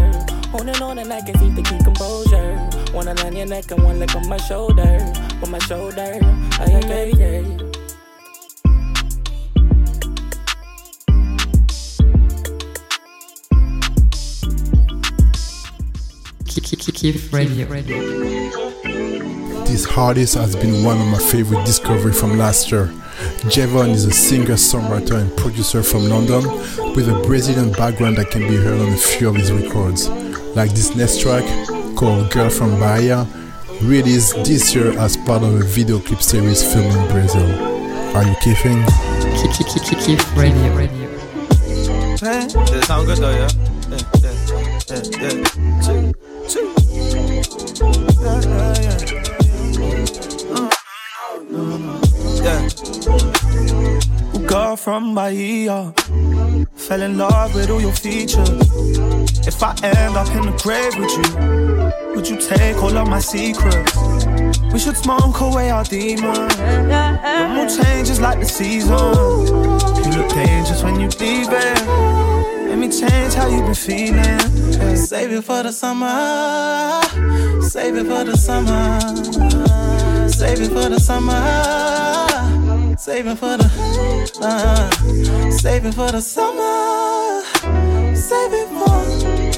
Holding 0.49 0.83
on 0.83 0.99
and 0.99 1.11
I 1.11 1.23
can 1.23 1.39
seem 1.39 1.57
to 1.57 1.63
keep 1.63 1.83
composure. 1.83 2.59
One 2.93 3.07
hand 3.07 3.21
on 3.21 3.35
your 3.35 3.47
neck 3.47 3.71
and 3.71 3.83
one 3.83 3.99
leg 3.99 4.15
on 4.15 4.29
my 4.29 4.37
shoulder, 4.37 4.99
on 5.43 5.51
my 5.51 5.59
shoulder. 5.61 6.21
I 6.61 6.65
ain't 6.69 7.19
yeah. 7.19 7.63
Kiff 17.03 17.33
Radio. 17.33 17.67
Radio. 17.67 17.99
this 19.65 19.87
artist 19.97 20.35
has 20.35 20.55
been 20.55 20.85
one 20.85 21.01
of 21.01 21.07
my 21.09 21.19
favorite 21.19 21.65
discoveries 21.65 22.21
from 22.21 22.37
last 22.39 22.71
year. 22.71 22.93
Javon 23.51 23.91
is 23.91 24.05
a 24.05 24.13
singer, 24.13 24.55
songwriter, 24.55 25.21
and 25.21 25.37
producer 25.37 25.83
from 25.83 26.09
London 26.09 26.43
with 26.95 27.09
a 27.09 27.23
Brazilian 27.27 27.73
background 27.73 28.17
that 28.17 28.31
can 28.31 28.43
be 28.43 28.55
heard 28.55 28.81
on 28.81 28.89
a 28.93 28.97
few 28.97 29.29
of 29.29 29.35
his 29.35 29.51
records. 29.51 30.09
Like 30.55 30.71
this 30.71 30.95
next 30.95 31.21
track 31.21 31.45
called 31.97 32.31
Girl 32.31 32.49
from 32.51 32.79
Bahia, 32.79 33.27
released 33.83 34.37
this 34.45 34.73
year 34.75 34.97
as 34.99 35.17
part 35.17 35.43
of 35.43 35.55
a 35.55 35.65
video 35.65 35.99
clip 35.99 36.23
series 36.23 36.63
filmed 36.63 36.95
in 36.95 37.09
Brazil. 37.11 37.51
Are 38.17 38.25
you 38.25 38.35
kidding? 38.41 38.85
Kiff 40.03 40.37
Radio. 40.37 40.77
Radio. 40.77 41.09
Hey, 42.19 42.47
does 42.47 42.71
it 42.71 42.85
sound 42.85 43.07
good 43.07 43.19
though, 43.19 43.31
yeah? 43.31 43.49
Yeah, 43.91 43.99
yeah, 44.23 44.35
yeah, 44.89 45.03
yeah. 45.19 45.43
Two, 45.83 46.13
two. 46.49 46.67
Yeah, 48.23 48.39
yeah, 48.47 48.77
yeah. 48.81 49.23
Uh, 50.55 50.71
yeah. 52.45 53.32
Girl 54.53 54.77
from 54.77 55.15
Bahia, 55.15 55.95
fell 56.75 57.01
in 57.01 57.17
love 57.17 57.55
with 57.55 57.71
all 57.71 57.81
your 57.81 57.95
features. 57.95 58.51
If 59.47 59.63
I 59.63 59.75
end 59.83 60.15
up 60.15 60.29
in 60.29 60.43
the 60.45 60.53
grave 60.63 60.95
with 60.99 61.11
you, 61.17 62.15
would 62.15 62.29
you 62.29 62.37
take 62.37 62.77
all 62.77 62.95
of 62.95 63.09
my 63.09 63.19
secrets? 63.19 63.97
We 64.71 64.79
should 64.79 64.99
smoke 64.99 65.41
away 65.41 65.71
our 65.71 65.85
demons. 65.85 66.55
Your 66.59 67.49
mood 67.49 67.71
changes 67.71 68.21
like 68.21 68.41
the 68.41 68.45
seasons. 68.45 69.49
You 70.05 70.21
look 70.21 70.29
dangerous 70.35 70.83
when 70.83 71.01
you 71.01 71.09
leave 71.19 71.49
it. 71.49 71.87
Let 72.69 72.77
me 72.77 72.91
change 72.91 73.33
how 73.33 73.49
you 73.49 73.63
been 73.63 73.75
feeling. 73.75 74.97
Save 74.97 75.33
it 75.33 75.45
for 75.45 75.63
the 75.63 75.73
summer. 75.73 77.01
Save 77.63 77.97
it 77.97 78.05
for 78.05 78.23
the 78.23 78.37
summer. 78.37 79.01
Save 80.29 80.61
it 80.61 80.69
for 80.69 80.91
the 80.91 81.01
summer. 81.01 82.52
Save 83.03 83.27
it 83.27 83.35
for 83.37 83.57
the. 83.57 83.65
Uh, 84.41 85.51
save 85.51 85.85
it 85.87 85.93
for 85.93 86.13
the 86.13 86.21
summer. 86.21 87.43
Saving 88.15 88.69
for. 88.79 89.03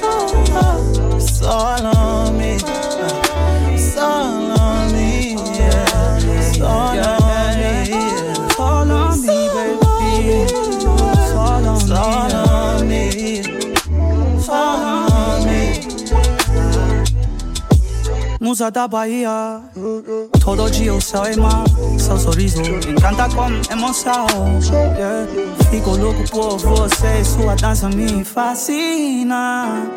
Uh, 0.01 1.15
it's 1.15 1.43
all 1.43 1.85
on 1.85 2.37
me. 2.39 2.57
Uh, 2.65 4.01
all 4.01 4.51
on 4.59 4.91
me. 4.93 5.35
Yeah. 5.59 6.17
It's 6.39 6.59
all 6.59 6.97
on 6.97 7.57
me. 7.59 7.89
Yeah. 7.91 8.47
Fall 8.57 8.89
on 8.89 9.21
me, 9.21 9.47
baby. 9.53 10.49
Fall 11.35 11.67
on 11.67 12.87
me. 12.89 13.43
Fall 14.41 15.11
on 15.13 15.45
me. 15.45 15.85
Musa 18.41 18.71
da 18.71 18.87
Bahia 18.87 19.61
Todo 20.45 20.65
o 20.65 21.01
céu 21.01 21.25
é 21.25 21.35
mar 21.35 21.63
Seu 21.97 22.19
sorriso 22.19 22.61
encanta 22.61 23.27
com 23.29 23.49
emoção 23.73 24.27
yeah. 24.95 25.27
Fico 25.71 25.97
louco 25.97 26.23
por 26.29 26.59
você 26.59 27.25
Sua 27.25 27.55
dança 27.55 27.89
me 27.89 28.23
fascina 28.23 29.87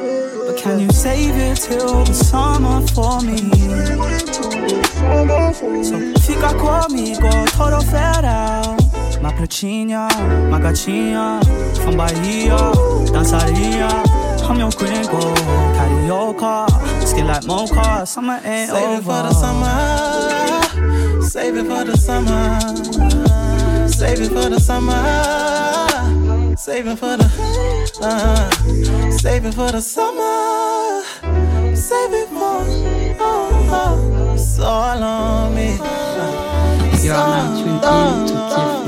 But 0.47 0.57
can 0.57 0.81
you 0.81 0.91
save 0.91 1.37
it 1.39 1.61
till 1.61 2.03
the 2.03 2.15
summer 2.15 2.81
for 2.95 3.21
me? 3.23 3.37
So 5.85 5.99
fica 6.23 6.55
comigo 6.55 7.29
todo 7.55 7.85
verão 7.85 8.77
Uma 9.21 9.33
pretinha, 9.33 10.09
uma 10.49 10.59
gatinha 10.59 11.41
From 11.83 11.97
Bahia, 11.97 12.57
dançaria 13.13 13.89
I'm 14.49 14.61
your 14.61 14.71
gringo, 14.71 15.35
carioca 15.77 16.78
Skin 17.19 17.27
like 17.27 17.47
mocha, 17.47 18.07
summer 18.07 18.41
ain't 18.45 18.71
Save 18.71 18.85
over 18.85 18.99
it 18.99 19.03
for 19.03 19.23
the 19.27 19.33
summer. 19.33 21.23
Save 21.23 21.57
it 21.57 21.67
for 21.67 21.85
the 21.85 21.97
summer. 21.97 22.61
Save 23.89 24.21
it 24.21 24.29
for 24.29 24.49
the 24.49 24.61
summer. 24.61 26.57
Save 26.57 26.87
it 26.87 26.97
for 26.97 27.17
the 27.17 27.27
uh, 28.03 28.51
Save 29.11 29.47
it 29.47 29.55
for 29.55 29.73
the 29.73 29.81
summer. 29.81 31.03
Save 31.75 32.13
it 32.13 32.29
for 32.29 32.63
oh, 33.19 33.69
oh. 33.73 34.35
It's 34.35 34.61
all 34.61 35.03
on 35.03 35.57
me. 35.57 35.77
It's 36.93 37.05
You 37.05 37.11
are 37.11 37.17
now 37.17 37.61
tuned 37.61 37.85
all 37.85 37.91
on 37.91 38.29
Kiff 38.29 38.88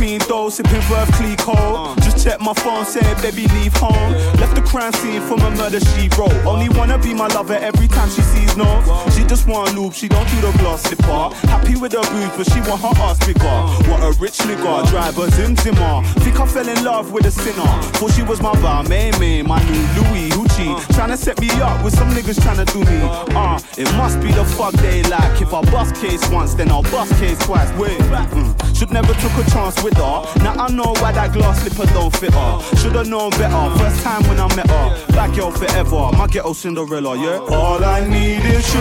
clean 0.00 0.18
dough, 0.20 0.48
sipping 0.48 0.80
Veuve 0.88 1.12
Clicquot. 1.12 1.94
Just 2.00 2.24
check 2.24 2.40
my 2.40 2.54
phone, 2.54 2.86
saying 2.86 3.20
baby 3.20 3.46
leave 3.48 3.74
home. 3.76 4.12
Left 4.40 4.54
the 4.54 4.62
crime 4.62 4.94
scene 4.94 5.20
from 5.20 5.40
a 5.40 5.50
murder 5.50 5.78
she 5.78 6.08
wrote. 6.16 6.32
Only 6.46 6.70
wanna 6.70 6.96
be 6.96 7.12
my 7.12 7.26
lover 7.26 7.58
every 7.60 7.86
time 7.86 8.08
she 8.08 8.22
sees 8.22 8.56
no. 8.56 8.70
She 9.14 9.24
just 9.24 9.46
want 9.46 9.74
lube, 9.74 9.92
she 9.92 10.08
don't 10.08 10.26
do 10.30 10.40
the 10.40 10.52
gloss 10.58 10.84
slipper. 10.84 11.22
Happy 11.52 11.76
with 11.76 11.92
her 11.92 12.06
boobs, 12.12 12.34
but 12.38 12.46
she 12.50 12.60
want 12.68 12.80
her 12.80 12.94
ass 13.04 13.18
bigger. 13.26 13.56
What 13.90 14.00
a 14.02 14.12
rich 14.18 14.38
nigga, 14.48 14.88
driver 14.88 15.28
Zim 15.32 15.54
Zimmer. 15.56 16.02
Think 16.24 16.40
I 16.40 16.46
fell 16.46 16.68
in 16.68 16.82
love 16.82 17.12
with 17.12 17.26
a 17.26 17.30
sinner. 17.30 17.70
Thought 17.98 18.12
she 18.12 18.22
was 18.22 18.40
my 18.40 18.54
bar, 18.62 18.82
May 18.84 19.10
May, 19.20 19.42
my 19.42 19.60
new 19.68 19.84
Louis 19.96 20.30
Hoochie. 20.30 20.72
Tryna 20.96 21.18
set 21.18 21.38
me 21.42 21.50
up 21.60 21.84
with 21.84 21.94
some 21.94 22.08
niggas 22.12 22.40
tryna 22.40 22.64
do 22.72 22.80
me. 22.90 23.00
Ah, 23.36 23.60
it 23.76 23.92
must 24.00 24.18
be 24.22 24.32
the 24.32 24.46
fuck 24.56 24.72
they 24.80 25.02
like. 25.14 25.42
If 25.42 25.52
I 25.52 25.60
bust 25.70 25.94
case 25.96 26.26
once, 26.30 26.54
then 26.54 26.70
I'll 26.70 26.84
bust 26.84 27.12
case 27.20 27.38
twice. 27.44 27.70
Wait, 27.76 27.98
mm. 27.98 28.69
Should 28.80 28.92
never 28.92 29.12
took 29.12 29.32
a 29.36 29.50
chance 29.50 29.82
with 29.82 29.92
her. 29.98 30.24
Now 30.42 30.54
I 30.56 30.70
know 30.72 30.94
why 31.00 31.12
that 31.12 31.34
glass 31.34 31.60
slipper 31.60 31.84
don't 31.92 32.16
fit 32.16 32.32
her. 32.32 32.76
Should've 32.78 33.08
known 33.08 33.28
better. 33.32 33.78
First 33.78 34.02
time 34.02 34.22
when 34.26 34.40
I 34.40 34.48
met 34.56 34.70
her. 34.70 35.06
Bad 35.08 35.36
girl 35.36 35.50
forever. 35.50 36.08
My 36.16 36.26
ghetto 36.26 36.54
Cinderella, 36.54 37.14
yeah. 37.14 37.54
All 37.54 37.84
I 37.84 38.08
need 38.08 38.42
is 38.42 38.74
you. 38.74 38.80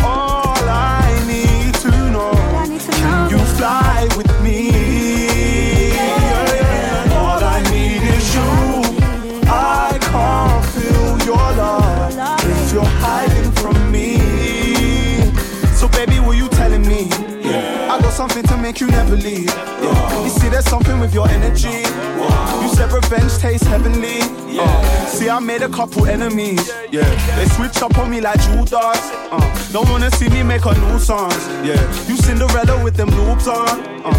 All 0.00 0.68
I 0.70 1.10
need 1.26 1.74
to 1.82 1.90
know. 2.12 2.30
Can 3.02 3.30
you 3.30 3.38
fly 3.58 4.06
with 4.16 4.30
me? 4.44 4.70
All 7.18 7.42
I 7.42 7.58
need 7.72 8.02
is 8.14 8.26
you. 8.36 8.52
I 9.50 9.98
can't 10.12 10.64
feel 10.72 11.18
your 11.26 11.48
love 11.58 12.14
if 12.46 12.72
you're 12.72 12.94
hiding 13.02 13.50
from 13.60 13.90
me. 13.90 14.20
So 15.74 15.88
baby, 15.88 16.20
what 16.20 16.36
you 16.36 16.48
telling 16.48 16.86
me? 16.86 17.10
I 17.94 18.00
got 18.00 18.12
something 18.12 18.42
to 18.42 18.53
make 18.64 18.80
you 18.80 18.86
never 18.86 19.14
leave. 19.14 19.44
Yeah. 19.44 20.22
You 20.24 20.30
see, 20.30 20.48
there's 20.48 20.64
something 20.64 20.98
with 20.98 21.12
your 21.12 21.28
energy. 21.28 21.84
You 22.62 22.68
said 22.76 22.90
revenge 22.90 23.36
tastes 23.36 23.66
heavenly. 23.66 24.20
Uh, 24.58 25.06
see, 25.06 25.28
I 25.28 25.38
made 25.38 25.60
a 25.60 25.68
couple 25.68 26.06
enemies. 26.06 26.72
Yeah, 26.90 27.04
they 27.36 27.44
switch 27.56 27.82
up 27.82 27.98
on 27.98 28.08
me 28.08 28.22
like 28.22 28.40
Judas. 28.40 29.02
Uh, 29.34 29.68
don't 29.70 29.88
wanna 29.90 30.10
see 30.12 30.30
me 30.30 30.42
make 30.42 30.64
a 30.64 30.72
nuisance. 30.80 31.44
Yeah, 31.68 31.82
you 32.08 32.16
Cinderella 32.16 32.82
with 32.82 32.96
them 32.96 33.10
loops 33.10 33.46
on. 33.48 33.68
Uh, 34.02 34.18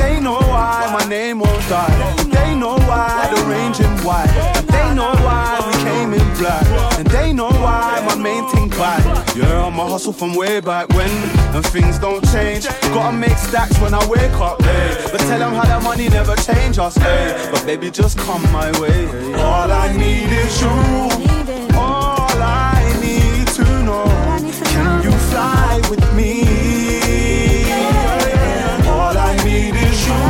they 0.00 0.20
know 0.20 0.40
why 0.54 0.88
my 0.98 1.04
name 1.06 1.40
won't 1.40 1.68
die. 1.68 2.14
They 2.36 2.54
know 2.54 2.76
why 2.88 3.28
the 3.34 3.40
range 3.44 3.78
in 3.80 3.92
white. 4.06 4.32
They 4.72 4.94
know 4.94 5.12
why 5.26 5.60
we 5.66 5.79
came 6.00 6.14
in 6.14 6.34
black. 6.38 6.66
And 6.98 7.06
they 7.08 7.32
know 7.32 7.50
why 7.64 8.02
my 8.06 8.16
main 8.16 8.48
thing 8.50 8.68
back. 8.70 9.04
Yeah, 9.36 9.66
I'm 9.66 9.78
a 9.78 9.86
hustle 9.86 10.12
from 10.12 10.34
way 10.34 10.60
back 10.60 10.88
when. 10.90 11.10
And 11.54 11.64
things 11.66 11.98
don't 11.98 12.24
change. 12.32 12.66
Gotta 12.94 13.16
make 13.16 13.36
stacks 13.36 13.78
when 13.80 13.94
I 13.94 14.02
wake 14.08 14.38
up, 14.48 14.62
hey. 14.62 15.08
But 15.12 15.20
tell 15.20 15.38
them 15.38 15.54
how 15.54 15.64
that 15.64 15.82
money 15.82 16.08
never 16.08 16.36
change 16.36 16.78
us, 16.78 16.96
hey. 16.96 17.48
But 17.50 17.64
baby, 17.66 17.90
just 17.90 18.18
come 18.18 18.42
my 18.52 18.70
way. 18.80 19.06
All 19.34 19.70
I 19.70 19.86
need 19.96 20.30
is 20.44 20.60
you. 20.62 20.76
All 21.76 22.36
I 22.42 22.80
need 23.04 23.46
to 23.58 23.64
know. 23.86 24.04
Can 24.72 25.02
you 25.02 25.12
fly 25.30 25.80
with 25.90 26.04
me? 26.14 26.32
All 28.88 29.16
I 29.28 29.32
need 29.44 29.74
is 29.88 30.06
you. 30.08 30.22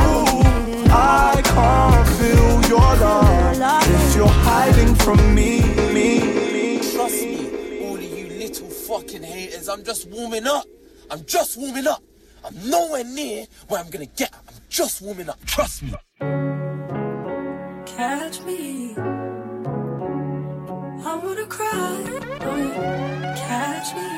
I 0.92 1.40
can't 1.44 2.08
feel 2.18 2.52
your 2.72 2.90
love 3.04 3.40
if 3.92 4.16
you're 4.16 4.28
hiding 4.28 4.94
from 4.94 5.34
me, 5.34 5.59
fucking 8.91 9.22
haters, 9.22 9.68
I'm 9.68 9.84
just 9.84 10.09
warming 10.09 10.49
up. 10.49 10.64
I'm 11.12 11.24
just 11.24 11.57
warming 11.57 11.86
up. 11.86 12.03
I'm 12.45 12.68
nowhere 12.68 13.05
near 13.05 13.47
where 13.68 13.78
I'm 13.78 13.88
gonna 13.88 14.07
get. 14.07 14.34
I'm 14.49 14.55
just 14.68 15.01
warming 15.01 15.28
up. 15.28 15.38
Trust 15.47 15.84
me. 15.84 15.95
Catch 17.86 18.41
me. 18.43 18.95
I 21.07 21.20
wanna 21.22 21.47
cry. 21.47 21.68
Oh. 22.41 23.34
Catch 23.36 23.95
me. 23.95 24.09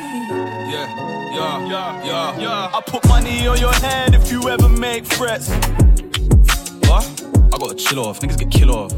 Yeah, 0.73 0.89
yeah, 1.37 1.69
yeah, 1.69 2.05
yeah, 2.07 2.41
yeah. 2.41 2.71
I 2.73 2.81
put 2.87 3.07
money 3.09 3.47
on 3.47 3.59
your 3.59 3.75
head 3.75 4.15
if 4.15 4.33
you 4.33 4.49
ever 4.49 4.71
make 4.71 5.05
threats. 5.05 5.51
What? 6.89 7.05
I 7.53 7.59
gotta 7.59 7.75
chill 7.75 8.01
off. 8.07 8.21
Niggas 8.21 8.39
get 8.39 8.51
kill 8.51 8.71
off. 8.71 8.93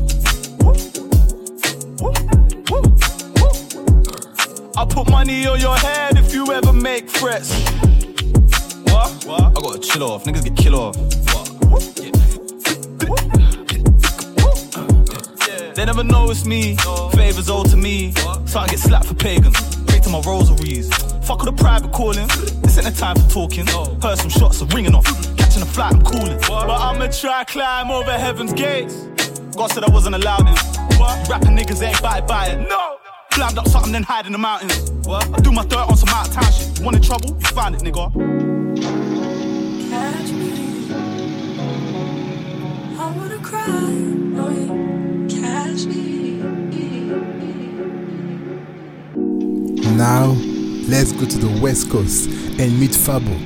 I'll 4.76 4.86
put 4.86 5.08
money 5.08 5.46
on 5.46 5.60
your 5.60 5.76
head 5.76 6.18
if 6.18 6.34
you 6.34 6.52
ever 6.52 6.72
make 6.72 7.08
threats. 7.08 7.54
What? 8.90 9.24
What? 9.24 9.42
I 9.42 9.52
gotta 9.52 9.78
chill 9.78 10.02
off. 10.02 10.24
Niggas 10.24 10.42
get 10.44 10.56
kill 10.56 10.74
off. 10.74 10.96
What? 11.70 11.92
Yeah. 15.48 15.72
They 15.74 15.84
never 15.84 16.02
know 16.02 16.28
it's 16.30 16.44
me. 16.44 16.74
Favors 17.12 17.48
owed 17.48 17.70
to 17.70 17.76
me. 17.76 18.12
So 18.46 18.58
I 18.58 18.66
get 18.66 18.80
slapped 18.80 19.06
for 19.06 19.14
pagans. 19.14 19.56
Pray 19.86 20.00
to 20.00 20.10
my 20.10 20.20
rosaries. 20.20 20.92
Fuck 21.22 21.40
all 21.40 21.44
the 21.44 21.52
private 21.52 21.92
calling. 21.92 22.26
This 22.62 22.76
ain't 22.76 22.86
the 22.86 22.94
time 22.98 23.14
for 23.14 23.30
talking. 23.30 23.66
Heard 24.02 24.18
some 24.18 24.30
shots 24.30 24.60
are 24.60 24.66
ringing 24.66 24.94
off. 24.96 25.06
Catching 25.36 25.62
a 25.62 25.66
flight, 25.66 25.94
I'm 25.94 26.02
cooling. 26.02 26.38
But 26.48 26.68
I'ma 26.68 27.06
try 27.12 27.44
climb 27.44 27.92
over 27.92 28.10
heaven's 28.10 28.52
gates. 28.52 29.06
God 29.54 29.70
said 29.70 29.84
I 29.84 29.90
wasn't 29.92 30.16
allowed 30.16 30.48
in. 30.48 30.54
Rapping 31.30 31.56
niggas 31.56 31.80
ain't 31.80 32.02
by 32.02 32.18
it, 32.18 32.26
by 32.26 32.46
it. 32.46 32.68
No! 32.68 33.03
Blamed 33.34 33.58
up 33.58 33.66
something, 33.66 33.90
then 33.90 34.04
hide 34.04 34.26
in 34.26 34.32
the 34.32 34.38
mountains. 34.38 34.92
What? 35.06 35.28
I 35.34 35.40
do 35.40 35.50
my 35.50 35.64
dirt 35.64 35.88
on 35.88 35.96
some 35.96 36.08
out 36.10 36.28
of 36.28 36.34
town 36.34 36.52
shit. 36.52 36.78
You 36.78 36.84
want 36.84 36.96
in 36.96 37.02
trouble? 37.02 37.30
You 37.30 37.46
find 37.48 37.74
it, 37.74 37.80
nigga. 37.80 38.12
Catch 39.90 40.30
me. 40.30 40.52
I 42.96 43.10
wanna 43.16 43.38
cry. 43.38 43.66
No, 43.66 44.48
you 44.50 45.26
catch 45.28 45.84
me. 45.86 46.04
Now, 49.96 50.26
let's 50.88 51.10
go 51.10 51.26
to 51.26 51.38
the 51.38 51.60
West 51.60 51.90
Coast 51.90 52.28
and 52.28 52.78
meet 52.78 52.92
Fabo, 52.92 53.36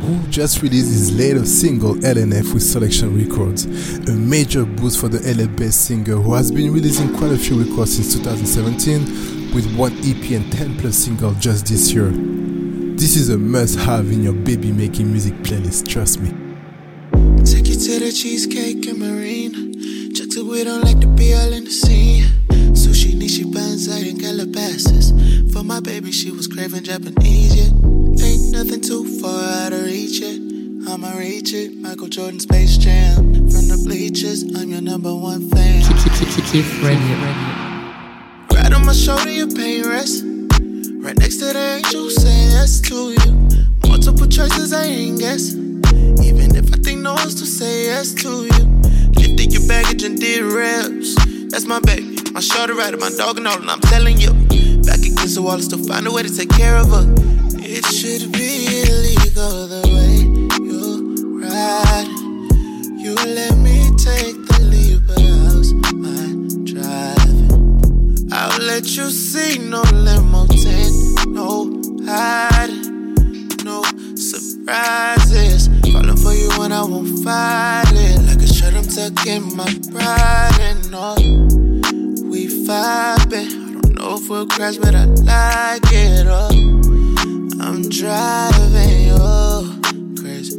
who 0.00 0.26
just 0.28 0.60
released 0.60 0.88
his 0.88 1.16
latest 1.16 1.60
single 1.60 1.94
LNF 1.94 2.52
with 2.52 2.64
Selection 2.64 3.16
Records, 3.16 3.64
a 4.08 4.12
major 4.12 4.64
boost 4.64 4.98
for 4.98 5.06
the 5.08 5.20
LA 5.20 5.46
based 5.46 5.86
singer 5.86 6.16
who 6.16 6.34
has 6.34 6.50
been 6.50 6.72
releasing 6.72 7.16
quite 7.16 7.30
a 7.30 7.38
few 7.38 7.62
records 7.62 7.94
since 7.94 8.12
2017 8.14 9.35
with 9.54 9.66
one 9.76 9.92
EP 10.04 10.30
and 10.30 10.50
10 10.52 10.78
plus 10.78 10.96
singles 10.96 11.36
just 11.38 11.66
this 11.66 11.92
year. 11.92 12.10
This 12.10 13.16
is 13.16 13.28
a 13.28 13.38
must 13.38 13.78
have 13.80 14.10
in 14.10 14.22
your 14.22 14.32
baby 14.32 14.72
making 14.72 15.10
music 15.10 15.34
playlist, 15.42 15.86
trust 15.88 16.20
me. 16.20 16.30
Take 17.44 17.68
you 17.68 17.74
to 17.74 18.00
the 18.00 18.12
cheesecake 18.12 18.86
and 18.86 18.98
marine. 18.98 20.14
Check 20.14 20.30
the 20.30 20.44
we 20.44 20.64
don't 20.64 20.82
like 20.82 21.00
to 21.00 21.06
be 21.06 21.34
all 21.34 21.52
in 21.52 21.64
the 21.64 21.70
scene. 21.70 22.24
Sushi, 22.72 23.12
nishi, 23.14 23.44
banzai, 23.52 24.08
and 24.08 24.20
Calabasas. 24.20 25.12
For 25.52 25.62
my 25.62 25.80
baby, 25.80 26.12
she 26.12 26.30
was 26.30 26.46
craving 26.46 26.84
Japanese, 26.84 27.54
yeah. 27.54 28.26
Ain't 28.26 28.52
nothing 28.52 28.80
too 28.80 29.20
far 29.20 29.42
out 29.64 29.72
of 29.72 29.84
reach 29.84 30.20
yet. 30.20 30.40
I'ma 30.88 31.16
reach 31.18 31.52
it. 31.52 31.76
Michael 31.76 32.08
Jordan 32.08 32.40
Space 32.40 32.76
Jam. 32.78 33.16
From 33.50 33.68
the 33.68 33.82
bleachers, 33.84 34.42
I'm 34.42 34.70
your 34.70 34.80
number 34.80 35.14
one 35.14 35.48
fan. 35.50 35.82
Kiff 35.82 36.82
Radio. 36.82 36.96
Right 36.96 37.60
on 37.60 37.65
my 38.86 38.92
shoulder, 38.92 39.28
your 39.28 39.48
pain 39.48 39.82
rest. 39.84 40.22
Right 41.02 41.18
next 41.18 41.38
to 41.38 41.46
the 41.52 41.82
angel, 41.82 42.08
saying 42.08 42.50
yes 42.52 42.80
to 42.82 43.10
you. 43.18 43.90
Multiple 43.90 44.28
choices, 44.28 44.72
I 44.72 44.84
ain't 44.84 45.18
guess. 45.18 45.54
Even 46.22 46.54
if 46.54 46.72
I 46.72 46.78
think 46.78 47.00
no 47.00 47.14
one's 47.14 47.34
to 47.34 47.46
say 47.46 47.86
yes 47.86 48.14
to 48.22 48.46
you. 48.46 48.64
Lifted 49.18 49.52
your 49.52 49.66
baggage 49.66 50.04
and 50.04 50.16
did 50.16 50.44
reps. 50.44 51.16
That's 51.50 51.66
my 51.66 51.80
baby. 51.80 52.16
My 52.30 52.38
shoulder 52.38 52.74
right 52.74 52.96
my 52.96 53.10
dog 53.10 53.38
and 53.38 53.48
all, 53.48 53.58
and 53.58 53.68
I'm 53.68 53.80
telling 53.80 54.18
you. 54.18 54.30
Back 54.86 55.00
against 55.00 55.34
the 55.34 55.42
wall, 55.42 55.58
still 55.58 55.82
find 55.82 56.06
a 56.06 56.12
way 56.12 56.22
to 56.22 56.30
take 56.30 56.50
care 56.50 56.76
of 56.76 56.86
her. 56.90 57.12
It 57.58 57.84
should 57.86 58.30
be 58.30 58.86
illegal 58.86 59.66
the 59.66 59.82
way 59.90 60.62
you 60.62 61.42
ride. 61.42 62.06
You 63.02 63.14
let 63.16 63.58
me 63.58 63.90
take 63.98 64.45
let 68.76 68.94
you 68.94 69.08
see 69.08 69.56
no 69.56 69.80
limo 69.90 70.46
tent, 70.48 70.92
no 71.28 71.80
hiding, 72.04 73.48
no 73.64 73.82
surprises. 74.14 75.68
Falling 75.90 76.16
for 76.18 76.34
you 76.34 76.50
when 76.58 76.72
I 76.72 76.82
won't 76.82 77.24
fight 77.24 77.90
it. 77.92 78.20
Like 78.26 78.42
a 78.42 78.46
shirt, 78.46 78.74
I'm 78.74 78.84
tucking 78.84 79.56
my 79.56 79.72
pride 79.90 80.60
and 80.60 80.94
all. 80.94 81.16
We 82.28 82.48
vibing. 82.66 83.48
I 83.48 83.80
don't 83.80 83.94
know 83.94 84.16
if 84.16 84.28
we'll 84.28 84.46
crash, 84.46 84.76
but 84.76 84.94
I 84.94 85.06
like 85.06 85.90
it. 85.92 86.26
Oh, 86.28 86.50
I'm 87.58 87.88
driving 87.88 89.06
you 89.08 90.20
crazy. 90.20 90.58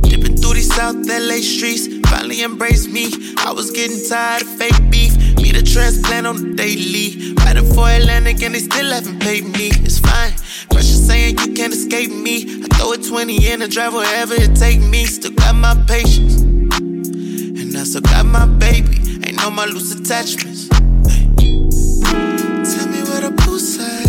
Dipping 0.00 0.36
through 0.38 0.54
these 0.54 0.74
South 0.74 0.96
LA 1.06 1.42
streets, 1.42 1.88
finally 2.08 2.42
embraced 2.42 2.88
me. 2.88 3.12
I 3.36 3.52
was 3.52 3.70
getting 3.70 4.02
tired 4.08 4.40
of 4.40 4.48
fake 4.48 4.90
beef. 4.90 5.15
Me 5.56 5.62
the 5.62 5.70
transplant 5.70 6.26
on 6.26 6.36
the 6.36 6.54
daily. 6.54 7.32
Riding 7.34 7.72
for 7.72 7.88
Atlantic 7.88 8.42
and 8.42 8.54
they 8.54 8.58
still 8.58 8.92
haven't 8.92 9.20
paid 9.20 9.44
me. 9.44 9.68
It's 9.86 9.98
fine. 9.98 10.32
Pressure 10.70 11.00
saying 11.08 11.38
you 11.38 11.54
can't 11.54 11.72
escape 11.72 12.10
me. 12.10 12.62
I 12.62 12.66
throw 12.76 12.92
a 12.92 12.98
20 12.98 13.52
in 13.52 13.62
and 13.62 13.72
drive 13.72 13.94
wherever 13.94 14.34
it 14.34 14.54
take 14.54 14.80
me. 14.80 15.06
Still 15.06 15.32
got 15.32 15.54
my 15.54 15.74
patience. 15.86 16.42
And 16.42 17.74
I 17.74 17.84
still 17.84 18.02
got 18.02 18.26
my 18.26 18.44
baby. 18.46 18.98
Ain't 19.26 19.36
no 19.36 19.50
my 19.50 19.64
loose 19.64 19.94
attachments. 19.94 20.68
Hey. 21.08 21.24
Tell 22.72 22.88
me 22.88 23.02
where 23.08 23.22
the 23.22 23.32
poolside 23.36 24.05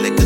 ground. 0.00 0.21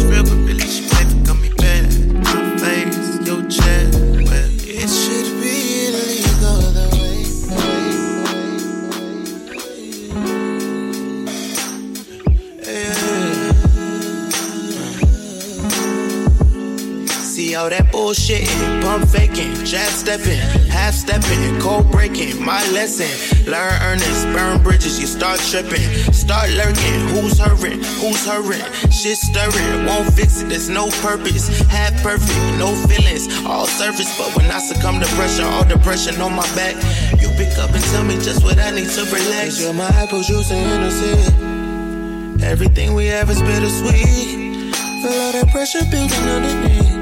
All 17.57 17.71
that 17.71 17.91
bullshit, 17.91 18.47
pump 18.85 19.09
faking, 19.09 19.55
jab 19.65 19.89
stepping, 19.89 20.39
half 20.69 20.93
stepping, 20.93 21.59
cold 21.59 21.91
breaking. 21.91 22.37
My 22.45 22.61
lesson, 22.71 23.09
learn 23.51 23.73
earnest, 23.83 24.27
burn 24.37 24.63
bridges. 24.63 25.01
You 25.01 25.07
start 25.07 25.41
tripping, 25.41 25.89
start 26.13 26.51
lurking. 26.51 27.01
Who's 27.17 27.39
hurting? 27.39 27.81
Who's 28.05 28.25
hurting? 28.27 28.61
Shit 28.93 29.17
stirring, 29.17 29.87
won't 29.87 30.13
fix 30.13 30.43
it. 30.43 30.49
There's 30.51 30.69
no 30.69 30.89
purpose. 31.01 31.49
Half 31.73 31.97
perfect, 32.03 32.37
no 32.61 32.77
feelings, 32.87 33.27
all 33.47 33.67
surface. 33.67 34.13
But 34.19 34.37
when 34.37 34.51
I 34.51 34.59
succumb 34.59 35.01
to 35.01 35.09
pressure, 35.17 35.45
all 35.45 35.65
depression 35.65 36.21
on 36.21 36.37
my 36.37 36.47
back, 36.55 36.77
you 37.21 37.29
pick 37.41 37.57
up 37.59 37.71
and 37.73 37.83
tell 37.91 38.05
me 38.05 38.17
just 38.21 38.45
what 38.45 38.59
I 38.59 38.71
need 38.71 38.91
to 38.91 39.05
relax. 39.09 39.61
You're 39.61 39.73
my 39.73 39.89
apple 39.97 40.23
juice 40.23 40.51
and 40.53 40.61
innocent. 40.77 42.43
Everything 42.43 42.95
we 42.95 43.07
have 43.07 43.31
is 43.31 43.41
bittersweet. 43.41 44.75
Feel 45.01 45.21
all 45.21 45.33
that 45.33 45.49
pressure 45.51 45.85
building 45.91 46.29
underneath. 46.29 46.96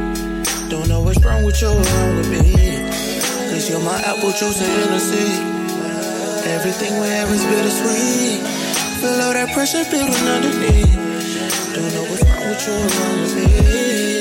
Don't 0.69 0.89
know 0.89 1.01
what's 1.01 1.23
wrong 1.25 1.45
with 1.45 1.61
you 1.61 1.69
or 1.69 1.75
wrong 1.75 2.17
with 2.17 2.31
me. 2.31 2.55
Cause 3.51 3.69
you're 3.69 3.81
my 3.81 4.01
apple 4.01 4.31
juice 4.31 4.61
and 4.61 4.73
Hennessy. 4.81 5.29
Everything 6.49 7.01
we 7.01 7.09
have 7.09 7.31
is 7.31 7.45
bittersweet. 7.45 8.41
Feel 9.01 9.21
all 9.21 9.35
that 9.35 9.53
pressure 9.53 9.85
building 9.91 10.15
underneath. 10.27 10.95
Don't 11.75 11.93
know 11.95 12.05
what's 12.09 12.25
wrong 12.25 12.49
with 12.49 12.67
you 12.67 12.73
or 12.73 12.89
wrong 12.89 13.21
with 13.21 13.37
me. 13.37 14.14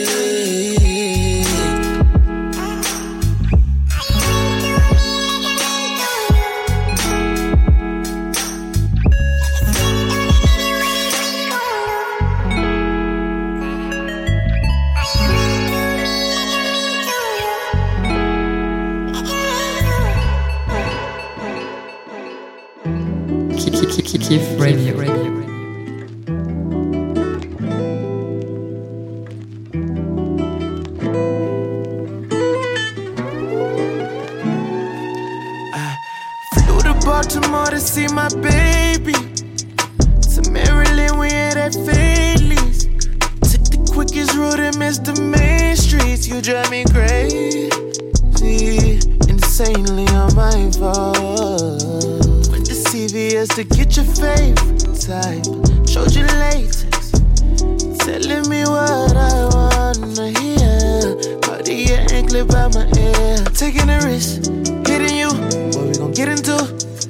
Wanna 61.63 61.75
hear. 61.75 62.05
But 62.29 62.47
by 62.47 62.67
my 62.69 62.85
ear. 62.99 63.43
Taking 63.53 63.89
a 63.89 63.99
risk, 64.03 64.49
hitting 64.87 65.17
you. 65.17 65.29
What 65.73 65.87
we 65.87 65.93
gon' 65.97 66.11
get 66.11 66.27
into? 66.29 66.57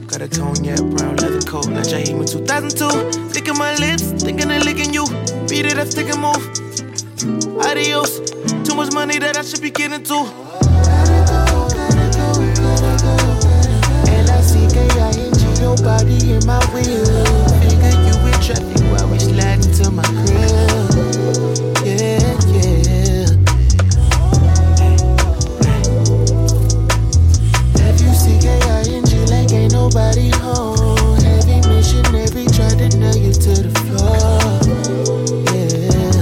Got 0.08 0.22
a 0.22 0.28
cognac 0.28 0.80
brown 0.96 1.16
leather 1.18 1.42
coat, 1.42 1.68
like 1.68 1.88
Jaheim 1.88 2.20
in 2.20 2.28
2002. 2.28 3.34
Licking 3.34 3.58
my 3.58 3.76
lips, 3.76 4.04
thinking 4.24 4.52
of 4.52 4.64
licking 4.64 4.94
you. 4.94 5.06
Beat 5.48 5.66
it 5.66 5.78
up, 5.78 5.88
stick 5.88 6.10
and 6.10 6.22
move. 6.22 6.44
Adios. 7.66 8.20
Too 8.64 8.76
much 8.76 8.94
money 8.94 9.18
that 9.20 9.38
I 9.38 9.42
should 9.44 9.62
be 9.62 9.72
getting 9.72 10.04
to. 10.04 10.18
L-I-C-K-I-N-G, 14.12 15.62
your 15.62 15.78
body 15.78 16.34
in 16.34 16.46
my 16.46 16.60
wheel. 16.74 17.06
Figure 17.62 17.96
you 18.06 18.16
in 18.28 18.40
traffic 18.42 18.84
while 18.92 19.08
we 19.10 19.20
slide 19.20 19.66
into 19.66 19.90
my 19.90 20.04
grill. 20.04 20.73
To 33.44 33.54
the 33.62 33.70
floor. 33.80 34.18
Yeah. 35.52 36.16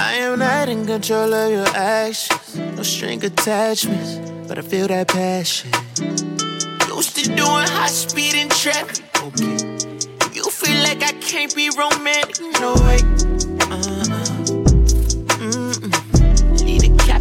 I 0.00 0.12
am 0.14 0.38
not 0.38 0.68
in 0.70 0.86
control 0.86 1.34
of 1.34 1.50
your 1.50 1.68
actions. 1.76 2.56
No 2.56 2.82
string 2.82 3.22
attachments, 3.22 4.18
but 4.48 4.58
I 4.58 4.62
feel 4.62 4.88
that 4.88 5.08
passion. 5.08 5.70
Used 6.88 7.16
to 7.16 7.24
doing 7.24 7.68
high 7.76 7.88
speed 7.88 8.34
in 8.34 8.48
traffic. 8.48 9.04
Okay. 9.22 9.58
You 10.32 10.44
feel 10.44 10.82
like 10.82 11.02
I 11.02 11.12
can't 11.20 11.54
be 11.54 11.68
romantic. 11.76 12.40
No 12.58 12.72
way. 12.86 13.00
Uh-uh. 13.70 14.14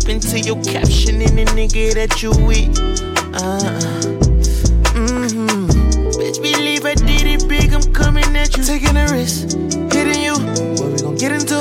Into 0.08 0.40
your 0.40 0.56
caption 0.64 1.20
the 1.20 1.26
nigga 1.58 1.94
that 1.96 2.24
you 2.24 2.32
with. 2.48 2.80
Uh-uh. 3.36 4.27
I'm 7.78 7.94
coming 7.94 8.36
at 8.36 8.58
you. 8.58 8.64
Taking 8.64 8.98
a 8.98 9.06
risk, 9.12 9.56
hitting 9.94 10.24
you. 10.24 10.34
What 10.82 10.94
we 10.94 11.00
gon' 11.00 11.16
get 11.16 11.32
into? 11.32 11.60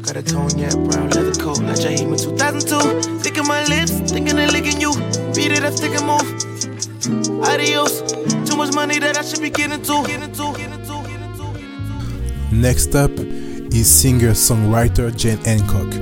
Got 0.00 0.16
a 0.16 0.22
cognac 0.22 0.72
brown 0.72 1.10
leather 1.10 1.34
coat, 1.34 1.60
like 1.60 1.76
Jaheim 1.76 2.12
in 2.12 2.16
2002. 2.16 3.20
Licking 3.22 3.46
my 3.46 3.62
lips, 3.66 3.92
thinking 4.10 4.38
of 4.38 4.52
licking 4.52 4.80
you. 4.80 4.94
Beat 5.34 5.52
it 5.52 5.62
up, 5.62 5.74
stick 5.74 5.92
and 6.00 6.06
move. 6.06 7.44
Adios. 7.44 8.00
Too 8.48 8.56
much 8.56 8.72
money 8.74 9.00
that 9.00 9.18
I 9.18 9.22
should 9.22 9.42
be 9.42 9.50
getting 9.50 9.82
to. 9.82 10.02
Getting 10.06 10.32
to, 10.32 10.52
getting 10.56 10.82
to, 10.86 11.02
getting 11.06 11.36
to. 11.36 12.56
Next 12.56 12.94
up 12.94 13.10
is 13.10 13.86
singer 13.86 14.30
songwriter 14.30 15.14
Jane 15.14 15.44
Hancock. 15.44 15.92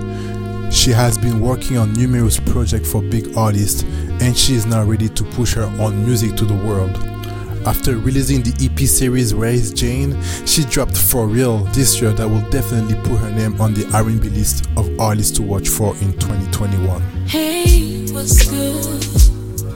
She 0.73 0.93
has 0.93 1.19
been 1.19 1.41
working 1.41 1.79
on 1.79 1.95
numerous 1.95 2.39
projects 2.39 2.93
for 2.93 3.03
big 3.03 3.37
artists 3.37 3.83
and 4.23 4.37
she 4.37 4.55
is 4.55 4.67
now 4.67 4.85
ready 4.85 5.09
to 5.09 5.25
push 5.25 5.53
her 5.55 5.69
own 5.81 6.05
music 6.05 6.37
to 6.37 6.45
the 6.45 6.55
world. 6.55 7.18
After 7.67 7.97
releasing 7.97 8.43
the 8.43 8.53
EP 8.65 8.79
series 8.81 9.35
Raise 9.35 9.73
Jane, 9.73 10.21
she 10.47 10.65
dropped 10.65 10.97
For 10.97 11.27
Real 11.27 11.59
this 11.73 12.01
year 12.01 12.13
that 12.13 12.29
will 12.29 12.49
definitely 12.51 12.95
put 12.97 13.19
her 13.19 13.31
name 13.31 13.61
on 13.61 13.75
the 13.75 13.89
R&B 13.93 14.29
list 14.31 14.67
of 14.77 14.89
artists 14.99 15.37
to 15.39 15.43
watch 15.43 15.69
for 15.69 15.95
in 15.97 16.13
2021. 16.19 17.01
Hey, 17.27 18.07
what's 18.13 18.49
good? 18.49 19.05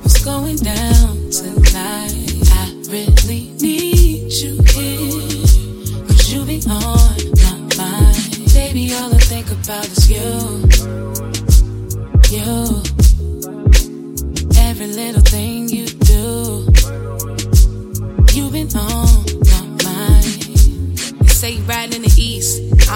What's 0.01 0.25
going 0.25 0.57
down 0.57 1.31
tonight? 1.31 2.33
I 2.53 2.73
really 2.89 3.51
need 3.61 4.33
you 4.33 4.63
here. 4.73 6.07
Cause 6.07 6.33
you 6.33 6.45
be 6.45 6.61
on 6.69 6.83
my 7.37 7.77
mind. 7.77 8.53
Baby, 8.55 8.95
all 8.95 9.15
I 9.15 9.19
think 9.19 9.51
about 9.51 9.87
is 9.87 10.11
you. 10.11 10.69
You. 12.31 12.82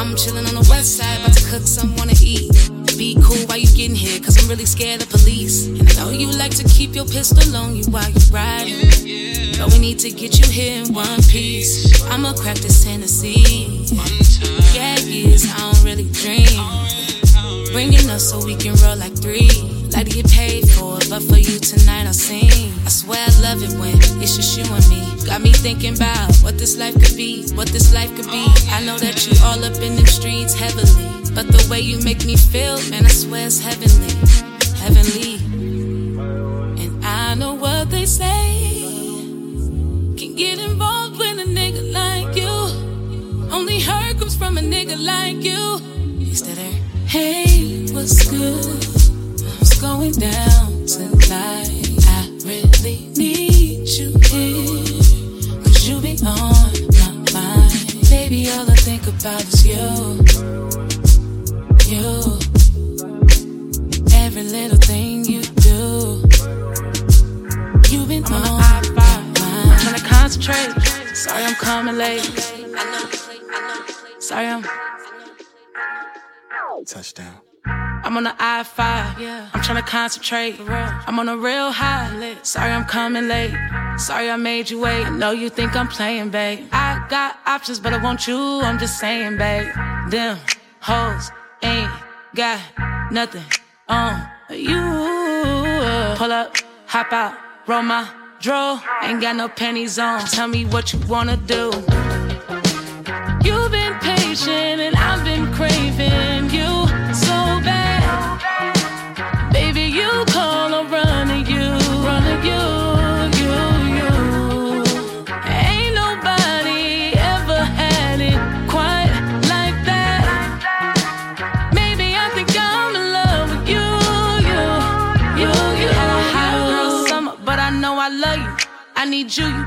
I'm 0.06 0.14
chillin' 0.14 0.46
on 0.46 0.54
the 0.54 0.66
west 0.70 0.98
side, 0.98 1.18
about 1.20 1.36
to 1.36 1.44
cook 1.50 1.66
some, 1.66 1.96
wanna 1.96 2.14
eat. 2.22 2.52
Be 2.96 3.18
cool 3.20 3.42
while 3.48 3.58
you 3.58 3.66
gettin' 3.74 3.96
here, 3.96 4.20
cause 4.20 4.40
I'm 4.40 4.48
really 4.48 4.64
scared 4.64 5.02
of 5.02 5.10
police. 5.10 5.66
And 5.66 5.82
I 5.82 5.94
know 5.94 6.10
you 6.10 6.30
like 6.38 6.54
to 6.56 6.64
keep 6.64 6.94
your 6.94 7.06
pistol 7.06 7.56
on 7.56 7.74
you 7.74 7.82
while 7.90 8.08
you 8.08 8.20
riding. 8.30 8.86
But 9.58 9.72
we 9.72 9.78
need 9.80 9.98
to 10.00 10.10
get 10.12 10.38
you 10.38 10.46
here 10.48 10.84
in 10.84 10.94
one 10.94 11.22
piece. 11.24 12.00
I'ma 12.04 12.34
crack 12.34 12.56
this 12.58 12.84
Tennessee. 12.84 13.84
Yeah, 14.72 14.96
yes, 15.02 15.50
I 15.52 15.58
don't 15.58 15.82
really 15.82 16.08
dream. 16.14 16.54
Bringing 17.72 18.08
us 18.08 18.30
so 18.30 18.44
we 18.44 18.54
can 18.54 18.76
roll 18.76 18.96
like 18.96 19.16
three. 19.18 19.75
Like 19.96 20.10
get 20.10 20.28
paid 20.28 20.68
for 20.68 20.98
it, 20.98 21.08
but 21.08 21.22
for 21.22 21.38
you 21.38 21.58
tonight 21.58 22.04
I'll 22.04 22.12
sing. 22.12 22.70
I 22.84 22.90
swear 22.90 23.18
I 23.18 23.40
love 23.40 23.62
it 23.62 23.72
when 23.80 23.96
it's 24.20 24.36
just 24.36 24.58
you 24.58 24.64
and 24.70 24.88
me. 24.90 25.00
Got 25.24 25.40
me 25.40 25.54
thinking 25.54 25.96
about 25.96 26.36
what 26.44 26.58
this 26.58 26.76
life 26.76 26.92
could 26.92 27.16
be, 27.16 27.48
what 27.54 27.68
this 27.68 27.94
life 27.94 28.14
could 28.14 28.26
be. 28.26 28.44
I 28.68 28.84
know 28.84 28.98
that 28.98 29.26
you 29.26 29.32
all 29.42 29.64
up 29.64 29.80
in 29.80 29.96
them 29.96 30.04
streets 30.04 30.52
heavily. 30.52 30.84
But 31.34 31.48
the 31.48 31.66
way 31.70 31.80
you 31.80 31.98
make 32.04 32.26
me 32.26 32.36
feel, 32.36 32.76
man, 32.90 33.06
I 33.06 33.08
swear 33.08 33.46
it's 33.46 33.58
heavenly. 33.58 34.12
Heavenly. 34.76 35.36
And 36.84 37.02
I 37.02 37.32
know 37.32 37.54
what 37.54 37.88
they 37.88 38.04
say. 38.04 38.82
Can 40.18 40.34
get 40.36 40.58
involved 40.58 41.16
with 41.18 41.38
a 41.38 41.48
nigga 41.48 41.90
like 41.90 42.36
you. 42.36 43.50
Only 43.50 43.80
hurt 43.80 44.18
comes 44.18 44.36
from 44.36 44.58
a 44.58 44.60
nigga 44.60 45.02
like 45.02 45.42
you. 45.42 45.80
Hey, 47.06 47.86
what's 47.94 48.30
good? 48.30 49.15
What's 49.76 49.84
going 49.84 50.12
down 50.12 50.86
tonight? 50.86 51.68
I 52.08 52.30
really 52.46 53.10
need 53.14 53.86
you 53.86 54.08
here. 54.24 55.62
Cause 55.62 55.86
you 55.86 56.00
be 56.00 56.16
on 56.24 56.72
my 56.96 57.12
mind. 57.34 58.08
Baby, 58.08 58.48
all 58.52 58.70
I 58.70 58.76
think 58.76 59.06
about 59.06 59.44
is 59.44 59.66
you. 59.66 60.24
You. 61.92 62.38
Every 64.16 64.44
little 64.44 64.78
thing 64.78 65.26
you 65.26 65.42
do. 65.42 66.24
You've 67.90 68.08
been 68.08 68.24
on 68.24 68.60
my 68.60 68.80
mind. 68.96 69.38
I'm 69.38 69.78
trying 69.78 69.94
to 69.94 70.04
concentrate. 70.08 70.72
Sorry, 71.14 71.44
I'm 71.44 71.54
coming 71.56 71.98
late. 71.98 72.22
Sorry, 74.20 74.46
I'm. 74.46 74.64
Touchdown. 76.86 77.45
I'm 78.06 78.16
on 78.16 78.22
the 78.22 78.36
I 78.38 78.62
5. 78.62 79.20
Yeah. 79.20 79.50
I'm 79.52 79.60
trying 79.62 79.82
to 79.82 79.90
concentrate. 79.90 80.60
I'm 80.60 81.18
on 81.18 81.28
a 81.28 81.36
real 81.36 81.72
high. 81.72 82.36
Sorry, 82.42 82.70
I'm 82.70 82.84
coming 82.84 83.26
late. 83.26 83.52
Sorry, 83.98 84.30
I 84.30 84.36
made 84.36 84.70
you 84.70 84.78
wait. 84.78 85.06
I 85.06 85.10
know 85.10 85.32
you 85.32 85.48
think 85.48 85.74
I'm 85.74 85.88
playing, 85.88 86.30
babe. 86.30 86.68
I 86.70 87.04
got 87.08 87.40
options, 87.46 87.80
but 87.80 87.92
I 87.92 88.00
want 88.00 88.28
you. 88.28 88.38
I'm 88.62 88.78
just 88.78 89.00
saying, 89.00 89.38
babe. 89.38 89.74
Them 90.08 90.38
hoes 90.78 91.32
ain't 91.64 91.90
got 92.36 92.60
nothing 93.10 93.42
on 93.88 94.24
you. 94.50 94.80
Pull 96.16 96.30
up, 96.30 96.56
hop 96.86 97.12
out, 97.12 97.34
roll 97.66 97.82
my 97.82 98.08
draw. 98.40 98.80
Ain't 99.02 99.20
got 99.20 99.34
no 99.34 99.48
pennies 99.48 99.98
on. 99.98 100.20
Tell 100.26 100.46
me 100.46 100.64
what 100.64 100.92
you 100.92 101.00
wanna 101.08 101.36
do. 101.38 101.72
You've 103.42 103.72
been 103.72 103.94
patient 103.98 104.65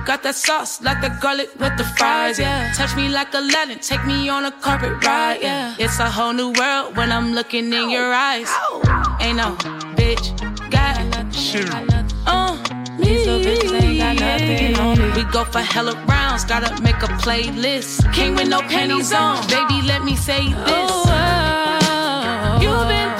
got 0.05 0.23
that 0.23 0.35
sauce 0.35 0.81
like 0.81 1.01
the 1.01 1.09
garlic 1.21 1.49
with 1.59 1.77
the 1.77 1.83
fries, 1.83 2.39
yeah. 2.39 2.71
Touch 2.73 2.95
me 2.95 3.09
like 3.09 3.33
Aladdin, 3.33 3.79
take 3.79 4.05
me 4.05 4.29
on 4.29 4.45
a 4.45 4.51
carpet 4.51 5.03
ride, 5.05 5.39
yeah. 5.41 5.75
It's 5.79 5.99
a 5.99 6.09
whole 6.09 6.33
new 6.33 6.51
world 6.51 6.97
when 6.97 7.11
I'm 7.11 7.33
looking 7.33 7.71
in 7.73 7.89
your 7.89 8.13
eyes. 8.13 8.49
Ain't 9.21 9.37
no 9.37 9.55
bitch 9.97 10.25
got 10.69 10.95
shit 11.33 11.69
on 12.27 12.57
me. 12.57 13.05
These 13.05 13.25
little 13.27 13.41
bitches 13.41 13.81
ain't 13.81 13.97
got 13.99 14.15
nothing 14.19 14.75
on 14.79 14.97
me. 14.99 15.11
We 15.15 15.23
go 15.31 15.43
for 15.45 15.59
hella 15.59 15.95
rounds, 16.05 16.45
gotta 16.45 16.81
make 16.81 17.01
a 17.01 17.07
playlist. 17.23 18.11
King 18.13 18.35
with 18.35 18.49
no 18.49 18.61
pennies 18.61 19.13
on, 19.13 19.45
baby, 19.47 19.81
let 19.87 20.03
me 20.03 20.15
say 20.15 20.43
this. 20.47 20.91
Oh, 20.91 22.59
You've 22.61 22.87
been 22.87 23.18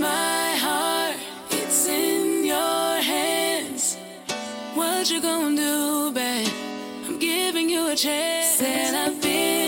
my 0.00 0.56
heart, 0.56 1.16
it's 1.50 1.86
in 1.86 2.44
your 2.44 3.02
hands. 3.02 3.96
What 4.74 5.10
you 5.10 5.20
gonna 5.20 5.56
do, 5.56 6.10
babe? 6.12 6.48
I'm 7.06 7.18
giving 7.18 7.68
you 7.68 7.88
a 7.88 7.96
chance. 7.96 8.58
Said 8.58 8.94
I've 8.94 9.20
been 9.20 9.59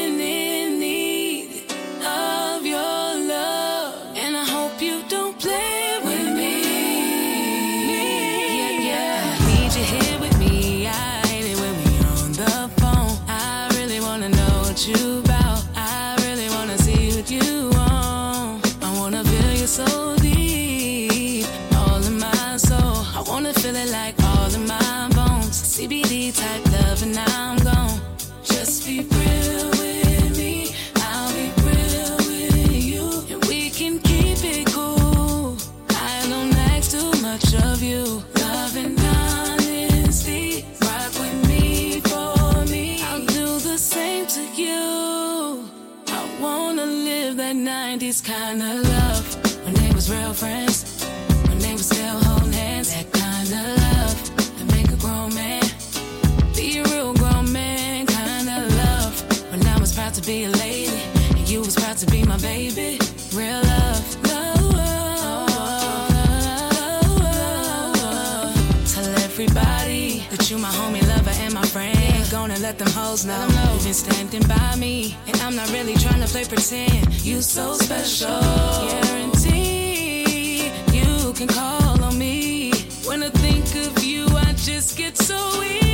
them 72.84 72.92
hoes 72.94 73.24
know 73.24 73.46
you've 73.74 73.84
been 73.84 73.94
standing 73.94 74.42
by 74.48 74.76
me, 74.76 75.16
and 75.26 75.36
I'm 75.42 75.54
not 75.54 75.70
really 75.72 75.94
trying 75.94 76.20
to 76.20 76.26
play 76.26 76.44
pretend. 76.44 77.24
You 77.24 77.40
so 77.42 77.74
special, 77.74 78.40
guarantee 78.88 80.70
you 80.92 81.32
can 81.34 81.48
call 81.48 82.02
on 82.02 82.18
me. 82.18 82.72
When 83.04 83.22
I 83.22 83.30
think 83.30 83.66
of 83.86 84.02
you, 84.04 84.26
I 84.28 84.52
just 84.54 84.96
get 84.96 85.16
so 85.16 85.36
weak. 85.60 85.91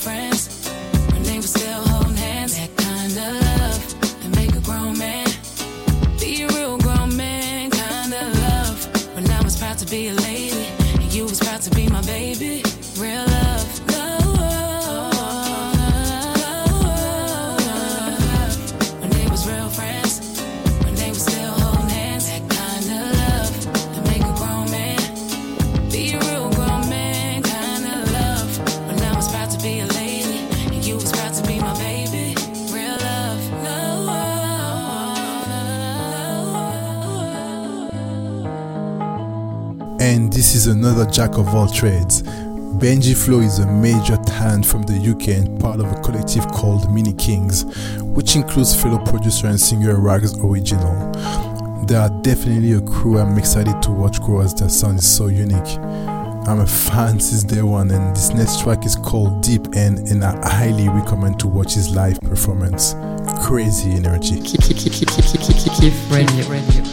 Friends, 0.00 0.70
when 1.12 1.22
they 1.24 1.36
was 1.36 1.50
still 1.50 1.82
holding 1.88 2.16
hands. 2.16 2.56
That 2.56 2.74
kind 2.76 3.12
of 3.12 3.34
love 3.48 4.22
that 4.22 4.36
make 4.36 4.54
a 4.56 4.60
grown 4.60 4.96
man 4.98 5.28
be 6.18 6.42
a 6.42 6.48
real 6.48 6.78
grown 6.78 7.14
man 7.16 7.70
kind 7.70 8.14
of 8.14 8.38
love. 8.40 9.14
When 9.14 9.30
I 9.30 9.42
was 9.42 9.56
proud 9.58 9.78
to 9.78 9.86
be 9.86 10.08
a 10.08 10.14
lady, 10.14 10.66
and 10.94 11.12
you 11.12 11.24
was 11.24 11.38
proud 11.38 11.60
to 11.62 11.70
be 11.70 11.86
my 11.88 12.02
baby. 12.02 12.62
Real 12.98 13.26
love. 13.26 13.89
This 40.50 40.66
is 40.66 40.74
another 40.74 41.08
jack 41.08 41.38
of 41.38 41.54
all 41.54 41.68
trades. 41.68 42.24
Benji 42.82 43.16
Flow 43.16 43.38
is 43.38 43.60
a 43.60 43.66
major 43.70 44.16
talent 44.26 44.66
from 44.66 44.82
the 44.82 44.94
UK 44.94 45.28
and 45.28 45.60
part 45.60 45.78
of 45.78 45.86
a 45.86 45.94
collective 46.00 46.44
called 46.48 46.92
Mini 46.92 47.12
Kings, 47.12 47.66
which 48.00 48.34
includes 48.34 48.74
fellow 48.74 48.98
producer 48.98 49.46
and 49.46 49.60
singer 49.60 49.94
Rags 50.00 50.36
Original. 50.42 51.12
They 51.86 51.94
are 51.94 52.10
definitely 52.22 52.72
a 52.72 52.80
crew 52.80 53.20
I'm 53.20 53.38
excited 53.38 53.80
to 53.80 53.92
watch 53.92 54.20
grow 54.20 54.40
as 54.40 54.52
their 54.52 54.68
sound 54.68 54.98
is 54.98 55.08
so 55.08 55.28
unique. 55.28 55.78
I'm 56.48 56.58
a 56.58 56.66
fan 56.66 57.20
since 57.20 57.44
day 57.44 57.62
one, 57.62 57.92
and 57.92 58.16
this 58.16 58.30
next 58.30 58.62
track 58.62 58.84
is 58.84 58.96
called 58.96 59.44
Deep 59.44 59.76
End, 59.76 60.08
and 60.08 60.24
I 60.24 60.32
highly 60.50 60.88
recommend 60.88 61.38
to 61.40 61.46
watch 61.46 61.74
his 61.74 61.94
live 61.94 62.20
performance. 62.22 62.94
Crazy 63.46 63.92
energy. 63.92 64.40
Kiff 64.40 66.10
Radio. 66.10 66.89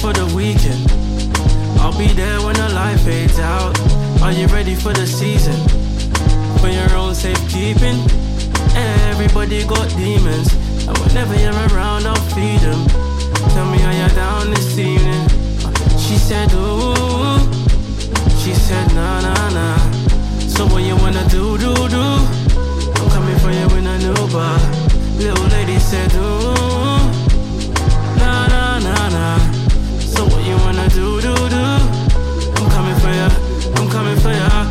For 0.00 0.12
the 0.12 0.26
weekend. 0.34 0.84
I'll 1.80 1.96
be 1.96 2.08
there 2.08 2.40
when 2.42 2.54
the 2.54 2.68
light 2.74 2.98
fades 3.00 3.38
out. 3.38 3.78
Are 4.22 4.32
you 4.32 4.46
ready 4.48 4.74
for 4.74 4.92
the 4.92 5.06
season? 5.06 5.56
For 6.60 6.68
your 6.68 6.90
own 6.96 7.14
safekeeping. 7.14 7.98
Everybody 9.10 9.64
got 9.66 9.88
demons. 9.96 10.52
And 10.86 10.96
whenever 10.98 11.34
you're 11.36 11.52
around, 11.72 12.06
I'll 12.06 12.26
feed 12.34 12.60
them. 12.60 12.82
Tell 13.54 13.66
me 13.70 13.78
how 13.78 13.92
you're 13.92 14.16
down 14.16 14.50
this 14.50 14.78
evening. 14.78 15.28
She 15.98 16.16
said, 16.16 16.52
ooh. 16.54 17.38
She 18.42 18.54
said, 18.54 18.86
nah, 18.94 19.20
nah, 19.20 19.50
nah. 19.50 19.78
So 20.48 20.66
what 20.66 20.82
you 20.82 20.96
wanna 20.96 21.26
do, 21.28 21.56
do, 21.58 21.74
do? 21.88 22.04
I'm 22.98 23.08
coming 23.10 23.38
for 23.38 23.50
you 23.50 23.68
in 23.78 23.86
a 23.86 23.98
new 23.98 24.28
bar. 24.32 24.58
Little 25.18 25.46
lady 25.48 25.78
said, 25.78 26.12
ooh, 26.14 26.95
do, 30.96 31.20
do, 31.20 31.34
do? 31.50 31.56
I'm 32.56 32.70
coming 32.70 32.98
for 33.00 33.12
ya, 33.12 33.28
I'm 33.76 33.88
coming 33.90 34.18
for 34.18 34.32
ya. 34.32 34.65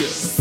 Yes. 0.00 0.39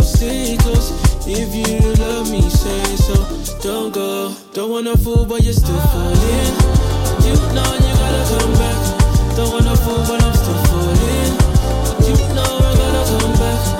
your 0.00 0.06
signals. 0.06 0.92
If 1.26 1.54
you 1.54 1.92
love 2.02 2.30
me, 2.30 2.40
say 2.48 2.96
so. 2.96 3.14
Don't 3.60 3.92
go, 3.92 4.34
don't 4.54 4.70
wanna 4.70 4.96
fool, 4.96 5.26
but 5.26 5.42
you're 5.42 5.52
still 5.52 5.80
falling. 5.92 6.54
You 7.24 7.34
know 7.54 7.70
you 7.84 7.92
gotta 8.02 8.22
come 8.30 8.52
back. 8.54 9.36
Don't 9.36 9.52
wanna 9.52 9.76
fool, 9.76 10.02
but 10.08 10.22
I'm 10.24 10.34
still 10.34 10.60
falling. 10.68 11.32
You 12.06 12.14
know 12.34 12.50
I 12.68 12.74
gotta 12.80 13.02
come 13.18 13.32
back. 13.34 13.79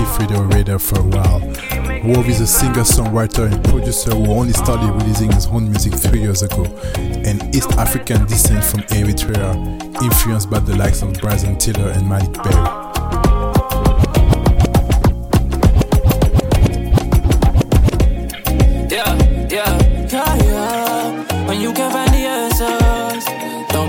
Kiff 0.00 0.18
Radio 0.18 0.40
radar 0.44 0.78
for 0.78 0.98
a 0.98 1.02
while. 1.02 1.40
Wove 2.02 2.26
is 2.26 2.40
a 2.40 2.46
singer, 2.46 2.84
songwriter, 2.84 3.52
and 3.52 3.62
producer 3.64 4.10
who 4.12 4.32
only 4.32 4.54
started 4.54 4.90
releasing 4.94 5.30
his 5.30 5.46
own 5.48 5.68
music 5.68 5.92
three 5.92 6.22
years 6.22 6.40
ago. 6.42 6.64
An 6.96 7.54
East 7.54 7.72
African 7.72 8.24
descent 8.24 8.64
from 8.64 8.80
Eritrea, 8.96 9.52
influenced 10.02 10.48
by 10.48 10.58
the 10.60 10.74
likes 10.74 11.02
of 11.02 11.12
Bryson 11.20 11.58
Tiller 11.58 11.90
and 11.90 12.08
Malik 12.08 12.32
Berry. 12.42 12.90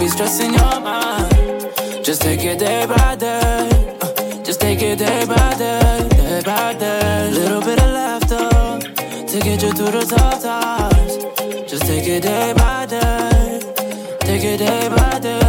stressing 0.10 0.54
your 0.54 0.80
mind. 0.82 2.04
Just 2.04 2.22
take 2.22 2.44
it 2.44 2.60
day 2.60 2.86
by 2.86 3.16
day. 3.16 3.70
Uh, 4.02 4.44
just 4.44 4.60
take 4.60 4.82
it 4.82 5.00
day 5.00 5.26
by 5.26 5.51
get 9.58 9.64
you 9.64 9.74
through 9.74 10.00
the 10.00 10.06
tough 10.06 10.42
times. 10.42 11.70
Just 11.70 11.84
take 11.84 12.08
it 12.08 12.24
day 12.24 12.54
by 12.56 12.86
day. 12.86 13.60
Take 14.22 14.44
it 14.46 14.58
day 14.60 14.88
by 14.88 15.20
day. 15.20 15.41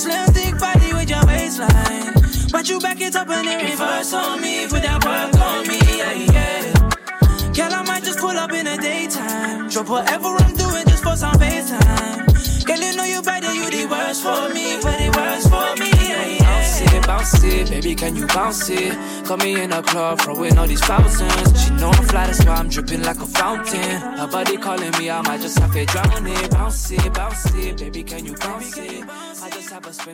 Slim 0.00 0.28
thick 0.32 0.58
body 0.58 0.94
with 0.94 1.10
your 1.10 1.26
waistline. 1.26 2.14
But 2.50 2.70
you 2.70 2.80
back 2.80 3.02
it 3.02 3.14
up 3.16 3.28
and 3.28 3.46
it 3.46 3.70
reverse 3.70 4.14
on 4.14 4.40
me. 4.40 4.66
Put 4.66 4.80
that 4.80 5.04
work 5.04 5.36
on 5.36 5.68
me, 5.68 5.76
yeah, 6.00 6.16
yeah. 6.32 7.52
Girl, 7.52 7.74
I 7.78 7.82
might 7.86 8.02
just 8.02 8.18
pull 8.18 8.30
up 8.30 8.50
in 8.50 8.64
the 8.64 8.78
daytime. 8.78 9.68
Drop 9.68 9.90
whatever 9.90 10.28
I'm 10.28 10.56
doing 10.56 10.86
just 10.86 11.04
for 11.04 11.16
some 11.16 11.34
FaceTime. 11.34 12.64
Girl, 12.64 12.80
you 12.80 12.96
know 12.96 13.04
you 13.04 13.20
better, 13.20 13.52
you 13.52 13.68
the 13.68 13.84
worst 13.92 14.22
for 14.22 14.48
me. 14.54 14.80
But 14.82 15.02
it 15.02 15.14
works 15.14 15.46
for 15.52 15.68
me. 15.76 15.92
Bounce 16.40 16.80
it, 16.80 17.06
bounce 17.06 17.44
it, 17.44 17.68
baby, 17.68 17.94
can 17.94 18.16
you 18.16 18.26
bounce 18.28 18.70
it? 18.70 18.96
Caught 19.26 19.44
me 19.44 19.60
in 19.60 19.70
a 19.70 19.82
club, 19.82 20.18
throwing 20.22 20.56
all 20.56 20.66
these 20.66 20.80
thousands. 20.80 21.62
She 21.62 21.70
know 21.74 21.90
I'm 21.90 22.04
fly, 22.08 22.24
that's 22.24 22.42
why 22.46 22.54
I'm 22.54 22.70
dripping 22.70 23.02
like 23.02 23.20
a 23.20 23.26
fountain. 23.26 24.00
Her 24.16 24.28
body 24.28 24.56
calling 24.56 24.92
me, 24.98 25.10
I 25.10 25.20
might 25.20 25.42
just 25.42 25.58
have 25.58 25.74
to 25.74 25.84
drown 25.84 26.26
it. 26.26 26.50
Bounce 26.50 26.90
it, 26.90 27.12
bounce 27.12 27.54
it, 27.54 27.76
baby, 27.76 28.02
can 28.02 28.24
you 28.24 28.34
bounce 28.36 28.78
it? 28.78 28.99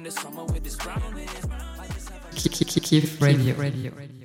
in 0.07 0.15
the 0.15 0.21
summer 0.21 0.45
with 0.45 0.63
this 0.63 0.77
keep, 2.37 2.69
keep, 2.69 2.83
keep 2.85 3.21
radio. 3.21 3.55
radio. 3.57 3.93
radio. 3.93 4.16